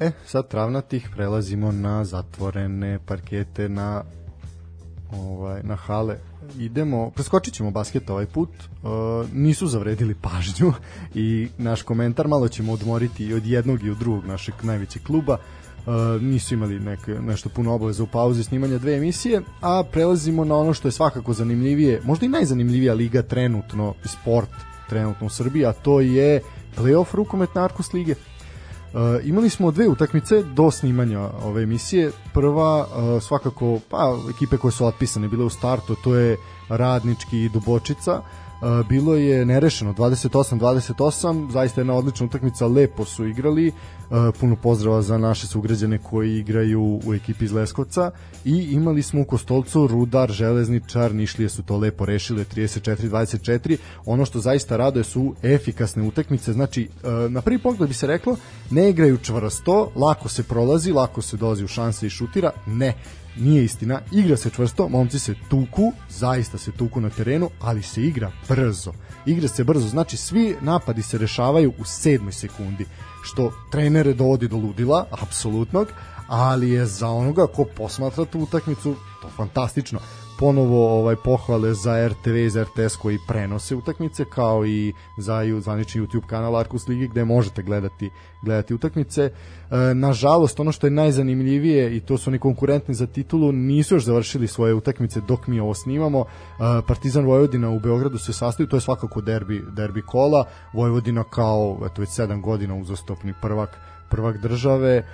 [0.00, 4.02] E, sad travnatih prelazimo na zatvorene parkete, na
[5.12, 6.18] ovaj, na hale.
[6.58, 8.88] Idemo, preskočit ćemo basket ovaj put, e,
[9.32, 10.72] nisu zavredili pažnju
[11.14, 15.36] i naš komentar malo ćemo odmoriti i od jednog i od drugog našeg najvećeg kluba.
[15.36, 15.90] E,
[16.20, 20.74] nisu imali nek, nešto puno obaveza u pauzi snimanja dve emisije, a prelazimo na ono
[20.74, 24.50] što je svakako zanimljivije, možda i najzanimljivija liga trenutno, sport
[24.88, 26.40] trenutno u Srbiji, a to je
[26.76, 28.14] playoff rukometne Arkos lige.
[28.94, 32.10] Uh, imali smo dve utakmice do snimanja ove emisije.
[32.34, 36.36] Prva uh, svakako pa ekipe koje su otpisane bile u startu, to je
[36.68, 38.12] Radnički i Dubočica.
[38.12, 38.47] Uh,
[38.88, 43.72] bilo je nerešeno 28-28, zaista jedna odlična utakmica, lepo su igrali.
[44.40, 48.10] Puno pozdrava za naše sugrađane koji igraju u ekipi iz Leskovca
[48.44, 53.76] i imali smo u Kostolcu Rudar, Železničar, Nišlije su to lepo rešile 34-24.
[54.06, 56.88] Ono što zaista raduje su efikasne utakmice, znači
[57.28, 58.36] na prvi pogled bi se reklo
[58.70, 62.94] ne igraju čvrsto, lako se prolazi, lako se dolazi u šanse i šutira, ne,
[63.38, 68.02] nije istina, igra se čvrsto, momci se tuku, zaista se tuku na terenu, ali se
[68.02, 68.92] igra brzo.
[69.26, 72.86] Igra se brzo, znači svi napadi se rešavaju u sedmoj sekundi,
[73.22, 75.88] što trenere dovodi do ludila, apsolutnog,
[76.28, 79.98] ali je za onoga ko posmatra tu utakmicu to fantastično
[80.38, 86.00] ponovo ovaj pohvale za RTV i za RTS koji prenose utakmice kao i za zvanični
[86.00, 88.10] YouTube kanal Arkus Ligi gde možete gledati
[88.42, 89.22] gledati utakmice.
[89.22, 89.30] E,
[89.94, 94.48] nažalost ono što je najzanimljivije i to su oni konkurentni za titulu nisu još završili
[94.48, 96.20] svoje utakmice dok mi ovo snimamo.
[96.20, 96.24] E,
[96.86, 100.44] Partizan Vojvodina u Beogradu se sastoji, to je svakako derbi derbi kola.
[100.72, 103.78] Vojvodina kao eto već 7 godina uzastopni prvak
[104.10, 105.04] prvak države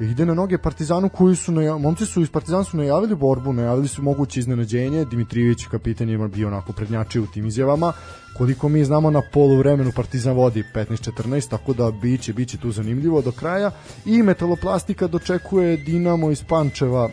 [0.00, 3.88] ide na noge Partizanu koji su naja, momci su iz Partizana su najavili borbu, najavili
[3.88, 7.92] su moguće iznenađenje, Dimitrijević kapitan je bio onako prednjačio u tim izjavama.
[8.36, 13.22] Koliko mi znamo na polu vremenu Partizan vodi 15-14, tako da biće biće tu zanimljivo
[13.22, 13.70] do kraja
[14.06, 17.10] i Metaloplastika dočekuje Dinamo iz Pančeva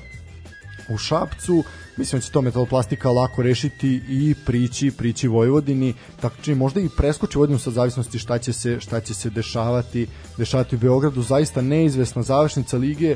[0.90, 1.64] u Šapcu.
[1.98, 5.94] Mislim da će to metaloplastika lako rešiti i prići, prići Vojvodini,
[6.42, 10.76] će možda i preskoči Vojvodinu sa zavisnosti šta će se, šta će se dešavati, dešavati
[10.76, 11.22] u Beogradu.
[11.22, 13.16] Zaista neizvesna završnica lige, e,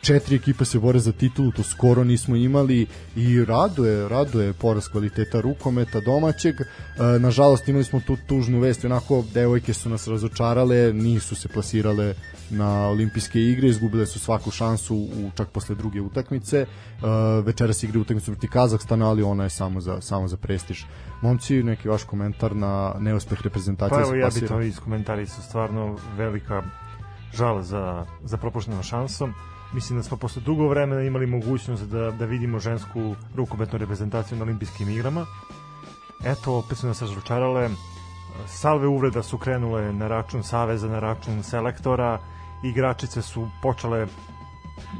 [0.00, 5.40] četiri ekipe se bore za titulu, to skoro nismo imali i raduje, raduje porast kvaliteta
[5.40, 6.60] rukometa domaćeg.
[6.60, 6.66] E,
[7.18, 12.14] nažalost imali smo tu tužnu vest, onako devojke su nas razočarale, nisu se plasirale
[12.54, 16.66] na olimpijske igre, izgubile su svaku šansu u čak posle druge utakmice.
[16.66, 20.84] Uh, večeras igre utakmicu protiv Kazahstana, ali ona je samo za samo za prestiž.
[21.22, 24.48] Momci, neki vaš komentar na neuspeh reprezentacije Pa evo ja bi plasira?
[24.48, 26.62] to iz komentari su stvarno velika
[27.32, 29.34] žal za, za propuštenom šansom.
[29.72, 34.44] Mislim da smo posle dugo vremena imali mogućnost da, da vidimo žensku rukometnu reprezentaciju na
[34.44, 35.26] olimpijskim igrama.
[36.24, 37.70] Eto, opet su nas razočarale.
[38.46, 42.18] Salve uvreda su krenule na račun Saveza, na račun selektora.
[42.64, 44.06] Igračice su počele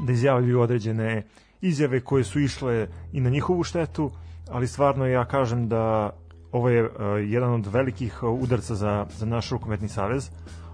[0.03, 1.23] da izjavljuju određene
[1.61, 4.11] izjave koje su išle i na njihovu štetu,
[4.49, 6.13] ali stvarno ja kažem da
[6.51, 6.91] ovo je uh,
[7.27, 10.29] jedan od velikih uh, udarca za, za naš rukometni savez,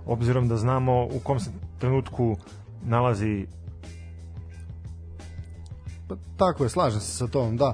[0.06, 2.38] obzirom da znamo u kom se trenutku
[2.84, 3.48] nalazi
[6.12, 7.74] Pa, tako je, slažem se sa tom, da.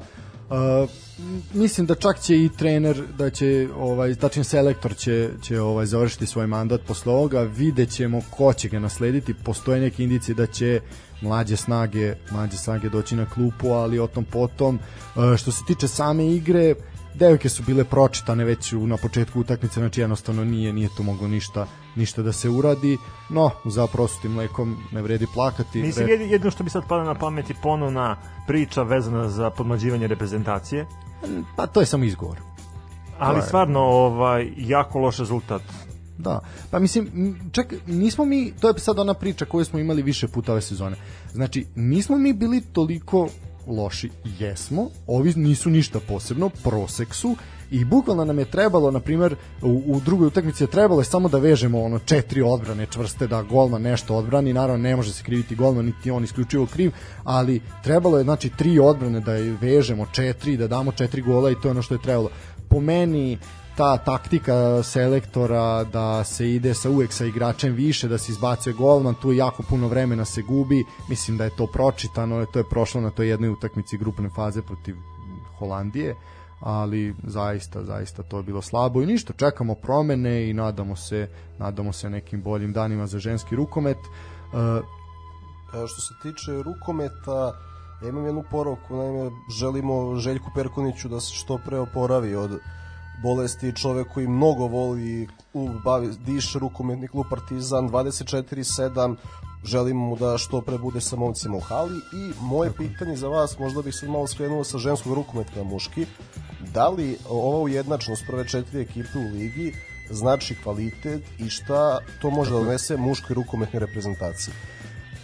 [0.50, 0.90] Uh,
[1.54, 6.26] mislim da čak će i trener da će ovaj tačnije selektor će će ovaj završiti
[6.26, 7.42] svoj mandat posle ovoga.
[7.42, 9.34] Videćemo ko će ga naslediti.
[9.34, 10.80] Postoje neke indicije da će
[11.22, 14.80] mlađe snage mlađe snage doći na klupu ali o tom potom.
[15.16, 16.76] Uh, što se tiče same igre
[17.14, 21.28] devojke su bile pročitane već u, na početku utakmice, znači jednostavno nije nije tu moglo
[21.28, 22.98] ništa ništa da se uradi,
[23.30, 25.82] no za prostim mlekom ne vredi plakati.
[25.82, 30.08] Mislim, Re- jedino što bi sad pada na pamet je ponovna priča vezana za podmađivanje
[30.08, 30.86] reprezentacije,
[31.56, 32.38] pa to je samo izgovor.
[33.20, 35.62] ali je- stvarno ovaj, jako loš rezultat.
[36.18, 36.40] Da,
[36.72, 37.10] pa mislim,
[37.52, 40.96] čak nismo mi, to je sad ona priča koju smo imali više puta ove sezone.
[41.34, 43.30] Znači, nismo mi bili toliko
[43.68, 44.10] loši,
[44.40, 47.36] jesmo, ovi nisu ništa posebno, prosek su
[47.72, 51.30] i bukvalno nam je trebalo, na primjer, u, u drugoj utakmici je trebalo je samo
[51.30, 55.56] da vežemo ono četiri odbrane čvrste, da golman nešto odbrani, naravno ne može se kriviti
[55.56, 56.92] golman, niti on isključivo kriv,
[57.24, 61.56] ali trebalo je znači tri odbrane da je vežemo četiri, da damo četiri gola i
[61.62, 62.30] to je ono što je trebalo.
[62.70, 63.38] Po meni
[63.78, 69.16] ta taktika selektora da se ide sa uvek sa igračem više, da se izbacuje golman,
[69.16, 73.10] tu jako puno vremena se gubi, mislim da je to pročitano, to je prošlo na
[73.10, 74.96] toj jednoj utakmici grupne faze protiv
[75.60, 76.16] Holandije,
[76.60, 81.94] ali zaista, zaista to je bilo slabo i ništa, čekamo promene i nadamo se, nadamo
[81.94, 83.98] se nekim boljim danima za ženski rukomet.
[83.98, 84.82] E,
[85.88, 87.54] što se tiče rukometa,
[88.02, 92.60] ja imam jednu poruku, naime, želimo Željku Perkuniću da se što pre oporavi od
[93.24, 99.16] bolesti, čovek koji mnogo voli klub, bavi, diše rukometni klub Partizan 24-7,
[99.64, 101.98] želim mu da što pre bude sa momcima u hali.
[101.98, 106.06] I moje pitanje za vas, možda bih sad malo skrenuo sa ženskog rukometa na muški,
[106.74, 109.74] da li ova ujednačnost prve četiri ekipe u ligi
[110.10, 114.54] znači kvalitet i šta to može da donese muškoj rukometnoj reprezentaciji?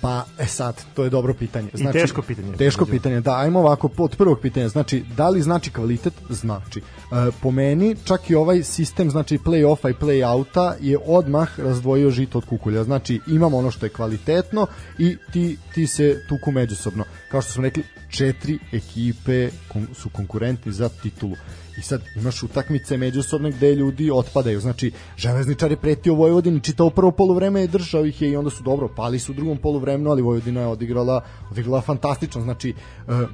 [0.03, 1.69] Pa, e sad, to je dobro pitanje.
[1.73, 2.57] I teško pitanje.
[2.57, 6.13] Teško pitanje, da, ajmo ovako, od prvog pitanja, znači, da li znači kvalitet?
[6.29, 6.79] Znači.
[6.79, 12.37] E, po meni, čak i ovaj sistem, znači, play-offa i play-outa je odmah razdvojio žito
[12.37, 12.83] od kukulja.
[12.83, 17.03] Znači, imamo ono što je kvalitetno i ti, ti se tuku međusobno.
[17.31, 19.49] Kao što smo rekli, četiri ekipe
[19.93, 21.35] su konkurentni za titulu.
[21.77, 24.59] I sad imaš utakmice međusobne gde ljudi otpadaju.
[24.59, 28.63] Znači, Železničar je pretio Vojvodini, čitao prvo poluvreme je držao ih je i onda su
[28.63, 31.21] dobro, pali su u drugom poluvremenu, ali Vojvodina je odigrala,
[31.51, 32.41] odigrala fantastično.
[32.41, 32.73] Znači, e,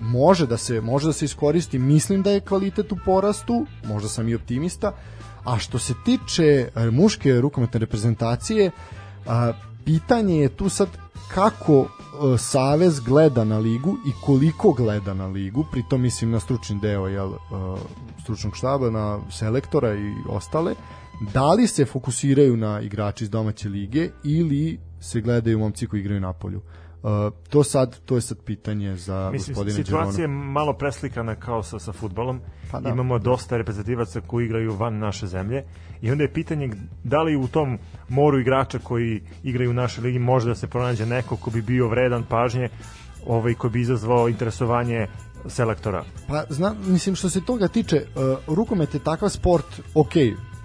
[0.01, 1.79] može da se može da se iskoristi.
[1.79, 4.95] Mislim da je kvalitet u porastu, možda sam i optimista.
[5.43, 8.71] A što se tiče e, muške rukometne reprezentacije,
[9.85, 10.87] pitanje je tu sad
[11.33, 11.87] kako
[12.37, 17.33] Savez gleda na ligu i koliko gleda na ligu, pritom mislim na stručni deo jel,
[17.33, 17.37] e,
[18.23, 20.75] stručnog štaba, na selektora i ostale,
[21.33, 26.21] da li se fokusiraju na igrači iz domaće lige ili se gledaju momci koji igraju
[26.21, 26.61] na polju.
[27.49, 30.51] To sad to je sad pitanje za Mislim, gospodina situacija je Đerona.
[30.51, 32.41] malo preslikana kao sa, sa futbolom.
[32.71, 32.89] Pa da.
[32.89, 35.63] Imamo dosta reprezentativaca koji igraju van naše zemlje
[36.01, 36.71] i onda je pitanje
[37.03, 37.77] da li u tom
[38.09, 41.87] moru igrača koji igraju u našoj ligi može da se pronađe neko ko bi bio
[41.87, 42.69] vredan pažnje
[43.27, 45.07] ovaj, koji bi izazvao interesovanje
[45.47, 46.03] selektora.
[46.27, 50.13] Pa znam, mislim što se toga tiče, uh, rukomet je takav sport, ok,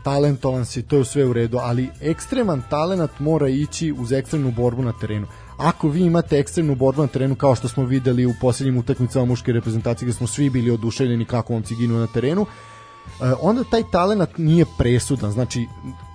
[0.05, 4.82] talentovan si, to je sve u redu, ali ekstreman talenat mora ići uz ekstremnu borbu
[4.82, 5.27] na terenu.
[5.57, 9.53] Ako vi imate ekstremnu borbu na terenu kao što smo videli u posljednjim utakmicama muške
[9.53, 12.47] reprezentacije gde smo svi bili oduševljeni kako momci ginu na terenu,
[13.41, 15.31] onda taj talenat nije presudan.
[15.31, 15.67] Znači,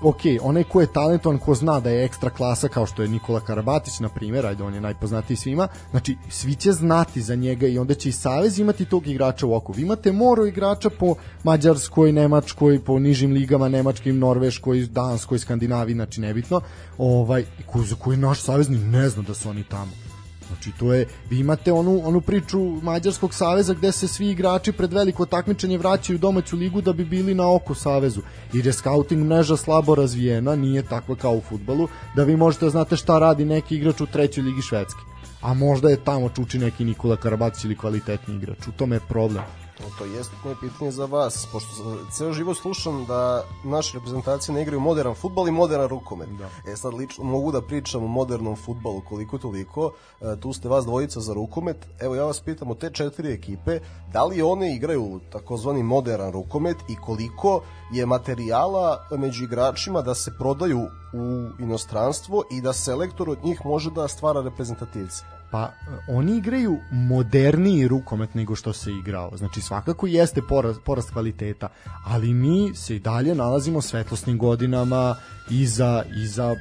[0.02, 3.40] ok, onaj ko je talentovan, ko zna da je ekstra klasa, kao što je Nikola
[3.40, 7.78] Karabatić, na primjer, ajde, on je najpoznatiji svima, znači, svi će znati za njega i
[7.78, 9.74] onda će i Savez imati tog igrača u oku.
[9.74, 16.22] Vi imate moro igrača po Mađarskoj, Nemačkoj, po nižim ligama, Nemačkim, Norveškoj, Danskoj, Skandinaviji, znači
[16.22, 16.61] nebitno,
[16.98, 20.09] ovaj, koji, koji naš savezni ne zna da su oni tamo.
[20.49, 24.93] Znači to je vi imate onu onu priču mađarskog saveza gde se svi igrači pred
[24.93, 28.21] veliko takmičenje vraćaju u domaću ligu da bi bili na oko savezu.
[28.53, 32.69] Jer je scouting mreža slabo razvijena, nije takva kao u fudbalu, da vi možete da
[32.69, 35.01] znate šta radi neki igrač u trećoj ligi Švedske.
[35.41, 38.67] A možda je tamo čuči neki Nikola Karabacić ili kvalitetni igrač.
[38.67, 39.68] U tome je problem.
[39.97, 44.80] To jeste moje pitanje za vas, pošto ceo život slušam da naše reprezentacije ne igraju
[44.80, 46.30] modern futbol i modern rukomet.
[46.30, 46.72] Da.
[46.72, 49.91] E sad lično mogu da pričam o modernom futbolu koliko toliko,
[50.22, 53.80] e, tu ste vas dvojica za rukomet, evo ja vas pitam o te četiri ekipe,
[54.14, 57.61] da li one igraju takozvani modern rukomet i koliko
[57.93, 60.80] je materijala među igračima da se prodaju
[61.14, 65.39] u inostranstvo i da selektor od njih može da stvara reprezentativce?
[65.51, 65.73] Pa
[66.07, 69.38] oni igraju moderniji rukomet nego što se igrao.
[69.38, 71.67] Znači svakako jeste porast, porast kvaliteta,
[72.05, 75.15] ali mi se i dalje nalazimo svetlosnim godinama
[75.49, 76.55] iza iza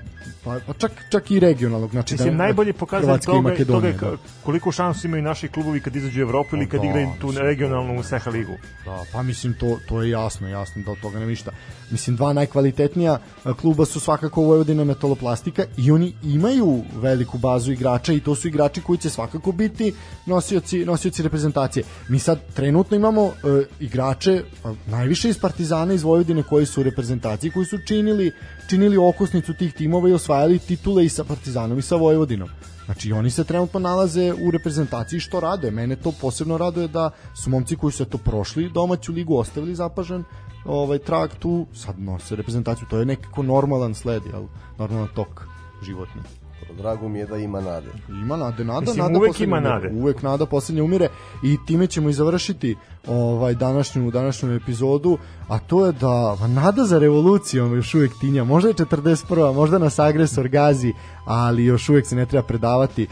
[0.45, 3.95] pa, pa čak čak i regionalnog znači Mislim, da najbolje pokazuje i toga, toga je
[3.97, 7.09] ka- koliko šansu imaju naši klubovi kad izađu u Evropu ili kad Pa da, igraju
[7.21, 8.53] tu mislim, regionalnu u Seha ligu.
[8.85, 11.51] Da, pa mislim to to je jasno, jasno da od toga nema ništa.
[11.91, 13.19] Mislim dva najkvalitetnija
[13.61, 18.49] kluba su svakako Vojvodina i Metaloplastika i oni imaju veliku bazu igrača i to su
[18.49, 19.95] igrači koji će svakako biti
[20.27, 21.85] nosioci nosioci reprezentacije.
[22.09, 23.31] Mi sad trenutno imamo e,
[23.81, 28.33] igrače a, najviše iz Partizana iz Vojvodine koji su u reprezentaciji koji su činili činili
[29.09, 32.49] okosnicu tih timova i osvajali titule i sa Partizanom i sa Vojvodinom.
[32.85, 35.71] Znači oni se trenutno nalaze u reprezentaciji što rade.
[35.71, 40.25] Mene to posebno raduje da su momci koji su to prošli domaću ligu ostavili zapažen
[40.65, 42.87] ovaj trag tu sad nose reprezentaciju.
[42.91, 44.47] To je nekako normalan sled, jel?
[44.79, 45.45] Normalan tok
[45.83, 46.23] životni.
[46.77, 47.91] Drago mi je da ima nade.
[48.09, 49.71] Ima nade, nada, Mislim, nada uvek ima umire.
[49.75, 49.91] nade.
[49.93, 51.09] Uvek nada poslednje umire
[51.43, 52.77] i time ćemo i završiti
[53.07, 55.19] ovaj današnju današnju epizodu,
[55.49, 58.45] a to je da nada za revolucijom još uvek tinja.
[58.45, 59.55] Možda je 41.
[59.55, 60.93] možda nas agresor gazi,
[61.25, 63.07] ali još uvek se ne treba predavati.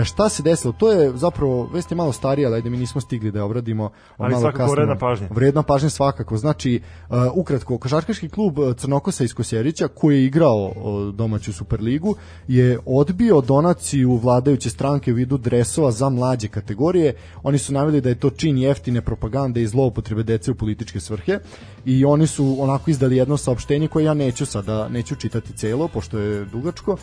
[0.00, 0.72] E, šta se desilo?
[0.72, 3.90] To je zapravo vest je malo starija, ali ajde mi nismo stigli da je obradimo.
[4.16, 4.72] Ali malo svakako kasnimo.
[4.74, 5.28] vredna pažnje.
[5.30, 6.36] Vredna pažnje svakako.
[6.36, 10.72] Znači, uh, ukratko, košarkaški klub Crnokosa iz Kosjerića, koji je igrao
[11.12, 12.14] domaću Superligu,
[12.48, 17.14] je odbio donaciju vladajuće stranke u vidu dresova za mlađe kategorije.
[17.42, 21.38] Oni su naveli da je to čin jeftine propagande i zloupotrebe dece u političke svrhe
[21.84, 26.18] i oni su onako izdali jedno saopštenje koje ja neću sada, neću čitati celo, pošto
[26.18, 26.92] je dugačko.
[26.92, 26.98] Uh,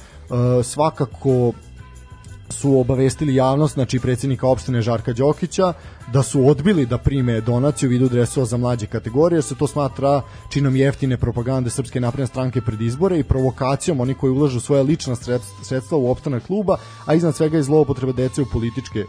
[0.64, 1.54] svakako
[2.50, 5.74] su obavestili javnost, znači predsjednika opštine Žarka Đokića,
[6.14, 10.22] da su odbili da prime donaciju u vidu dresova za mlađe kategorije, se to smatra
[10.50, 15.16] činom jeftine propagande Srpske napredne stranke pred izbore i provokacijom oni koji ulažu svoja lična
[15.16, 19.06] sredst- sredstva u opstanak kluba, a iznad svega i zloupotreba dece u političke e,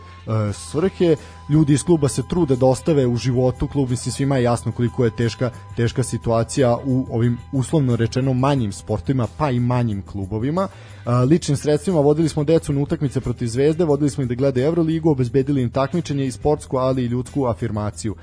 [0.53, 1.17] svrhe.
[1.49, 5.05] Ljudi iz kluba se trude da ostave u životu klub, mislim svima je jasno koliko
[5.05, 10.69] je teška, teška situacija u ovim uslovno rečeno manjim sportovima, pa i manjim klubovima.
[11.07, 14.67] E, ličnim sredstvima vodili smo decu na utakmice protiv Zvezde, vodili smo ih da gledaju
[14.67, 18.15] Euroligu, obezbedili im takmičenje i sportsku, ali i ljudsku afirmaciju.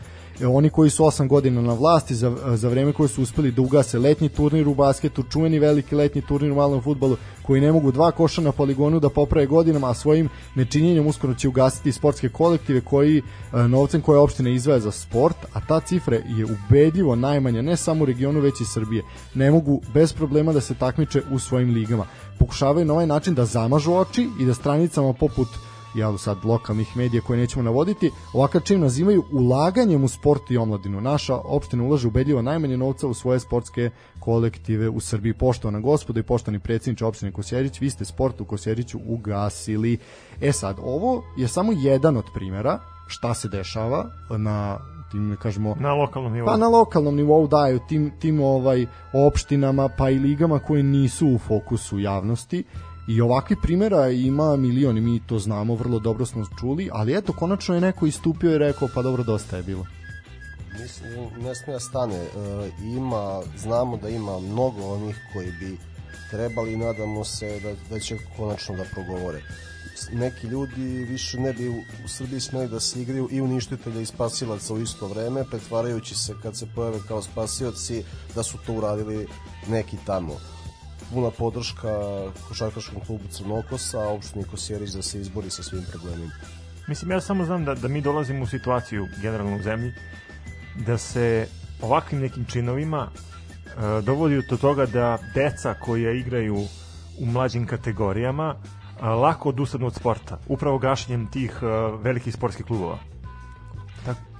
[0.42, 3.62] E, oni koji su 8 godina na vlasti za, za vreme koje su uspeli da
[3.62, 7.92] ugase letnji turnir u basketu, čuveni veliki letnji turnir u malom futbalu, koji ne mogu
[7.92, 12.82] dva koša na poligonu da poprave godinama, a svojim nečinjenjem uskoro će ugasiti sportske kolektive
[12.82, 13.24] koji e,
[13.68, 18.06] novcem koje opštine izvaja za sport, a ta cifra je ubedljivo najmanja ne samo u
[18.06, 19.04] regionu već i Srbije.
[19.34, 22.06] Ne mogu bez problema da se takmiče u svojim ligama.
[22.40, 25.48] Pokušavaju na ovaj način da zamažu oči i da stranicama poput
[25.96, 31.02] jel sad lokalnih medija koje nećemo navoditi, ovakav čin nazivaju ulaganjem u sport i omladinu.
[31.02, 33.90] Naša opština ulaže ubedljivo najmanje novca u svoje sportske
[34.20, 35.34] kolektive u Srbiji.
[35.34, 39.98] Poštovana gospoda i poštovani predsjedniče opštine Kosjerić, vi ste sport u Kosjeriću ugasili.
[40.42, 44.06] E sad, ovo je samo jedan od primjera šta se dešava
[44.38, 44.80] na
[45.12, 46.46] tim, kažemo, Na lokalnom nivou.
[46.46, 51.38] Pa na lokalnom nivou daju tim, tim ovaj opštinama pa i ligama koje nisu u
[51.38, 52.64] fokusu javnosti
[53.08, 57.34] i ovakvi primjera ima milion i mi to znamo, vrlo dobro smo čuli, ali eto,
[57.34, 59.86] konačno je neko istupio i rekao pa dobro, dosta je bilo.
[60.82, 61.12] Mislim,
[61.44, 62.16] ne smije da stane.
[62.16, 62.30] E,
[62.84, 65.78] ima, znamo da ima mnogo onih koji bi
[66.32, 69.42] trebali i nadamo se da, da će konačno da progovore.
[70.14, 71.76] Neki ljudi više ne bi u,
[72.06, 76.34] u Srbiji smeli da se igraju i uništitelja i spasilaca u isto vreme, pretvarajući se
[76.42, 78.04] kad se pojave kao spasioci
[78.36, 79.28] da su to uradili
[79.68, 80.57] neki tamo.
[81.14, 81.90] Puna podrška
[82.48, 86.32] košarkaškom klubu Crnokosa, a opštini Kosjerić da se izbori sa svim problemima.
[86.88, 89.94] Mislim, ja samo znam da, da mi dolazimo u situaciju generalno u zemlji
[90.86, 91.48] da se
[91.82, 96.58] ovakvim nekim činovima e, dovodi do toga da deca koja igraju
[97.20, 98.56] u mlađim kategorijama
[99.00, 101.66] a, lako odustanu od sporta, upravo gašenjem tih e,
[102.02, 103.00] velikih sportskih klubova.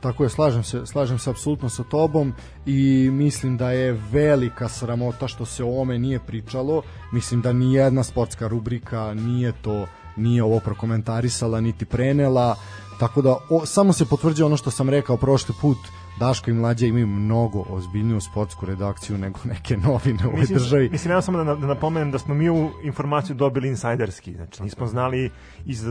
[0.02, 2.34] Tako je, slažem se, slažem se apsolutno sa tobom
[2.66, 6.82] i mislim da je velika sramota što se o ovome nije pričalo.
[7.12, 9.88] Mislim da ni jedna sportska rubrika nije to
[10.18, 12.56] nije ovo prokomentarisala niti prenela.
[13.00, 15.78] Tako da o, samo se potvrđuje ono što sam rekao prošli put
[16.20, 20.90] Daško i Mlađa imaju mnogo ozbiljniju sportsku redakciju nego neke novine u ovoj Mislim, državi.
[20.90, 24.88] mislim ja samo da, da napomenem da smo mi u informaciju dobili insajderski, znači nismo
[24.88, 25.30] znali
[25.66, 25.90] iz e,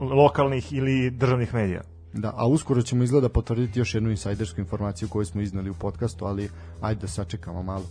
[0.00, 1.93] lokalnih ili državnih medija.
[2.14, 6.24] Da, a uskoro ćemo izgleda potvrditi još jednu insajdersku informaciju koju smo iznali u podcastu,
[6.24, 6.50] ali
[6.80, 7.84] ajde da sačekamo malo.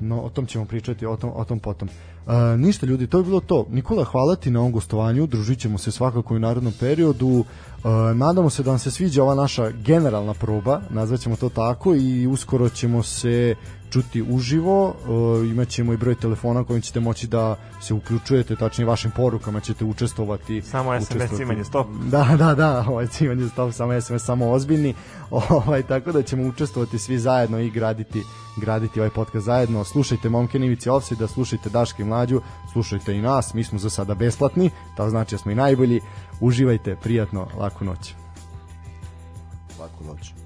[0.00, 1.88] No, o tom ćemo pričati, o tom, o tom potom.
[1.88, 3.66] E, ništa ljudi, to je bilo to.
[3.70, 7.44] Nikola, hvala ti na ovom gostovanju, družit ćemo se svakako i u narednom periodu.
[7.44, 12.26] E, nadamo se da vam se sviđa ova naša generalna proba, nazvaćemo to tako i
[12.26, 13.54] uskoro ćemo se
[13.92, 14.94] čuti uživo,
[15.42, 19.84] e, imaćemo i broj telefona kojim ćete moći da se uključujete, tačnije vašim porukama ćete
[19.84, 20.62] učestvovati.
[20.62, 21.36] Samo SMS učestvovati.
[21.36, 21.86] cimanje, stop.
[22.04, 24.94] Da, da, da, ovaj cimanje stop, samo SMS, samo ozbiljni.
[25.30, 28.22] Ovaj, tako da ćemo učestvovati svi zajedno i graditi
[28.56, 29.84] graditi ovaj podcast zajedno.
[29.84, 32.40] Slušajte Momke Nivici Offside, slušajte Daške i Mlađu,
[32.72, 36.00] slušajte i nas, mi smo za sada besplatni, to znači da smo i najbolji.
[36.40, 38.14] Uživajte, prijatno, laku noć.
[39.80, 40.41] Laku noć.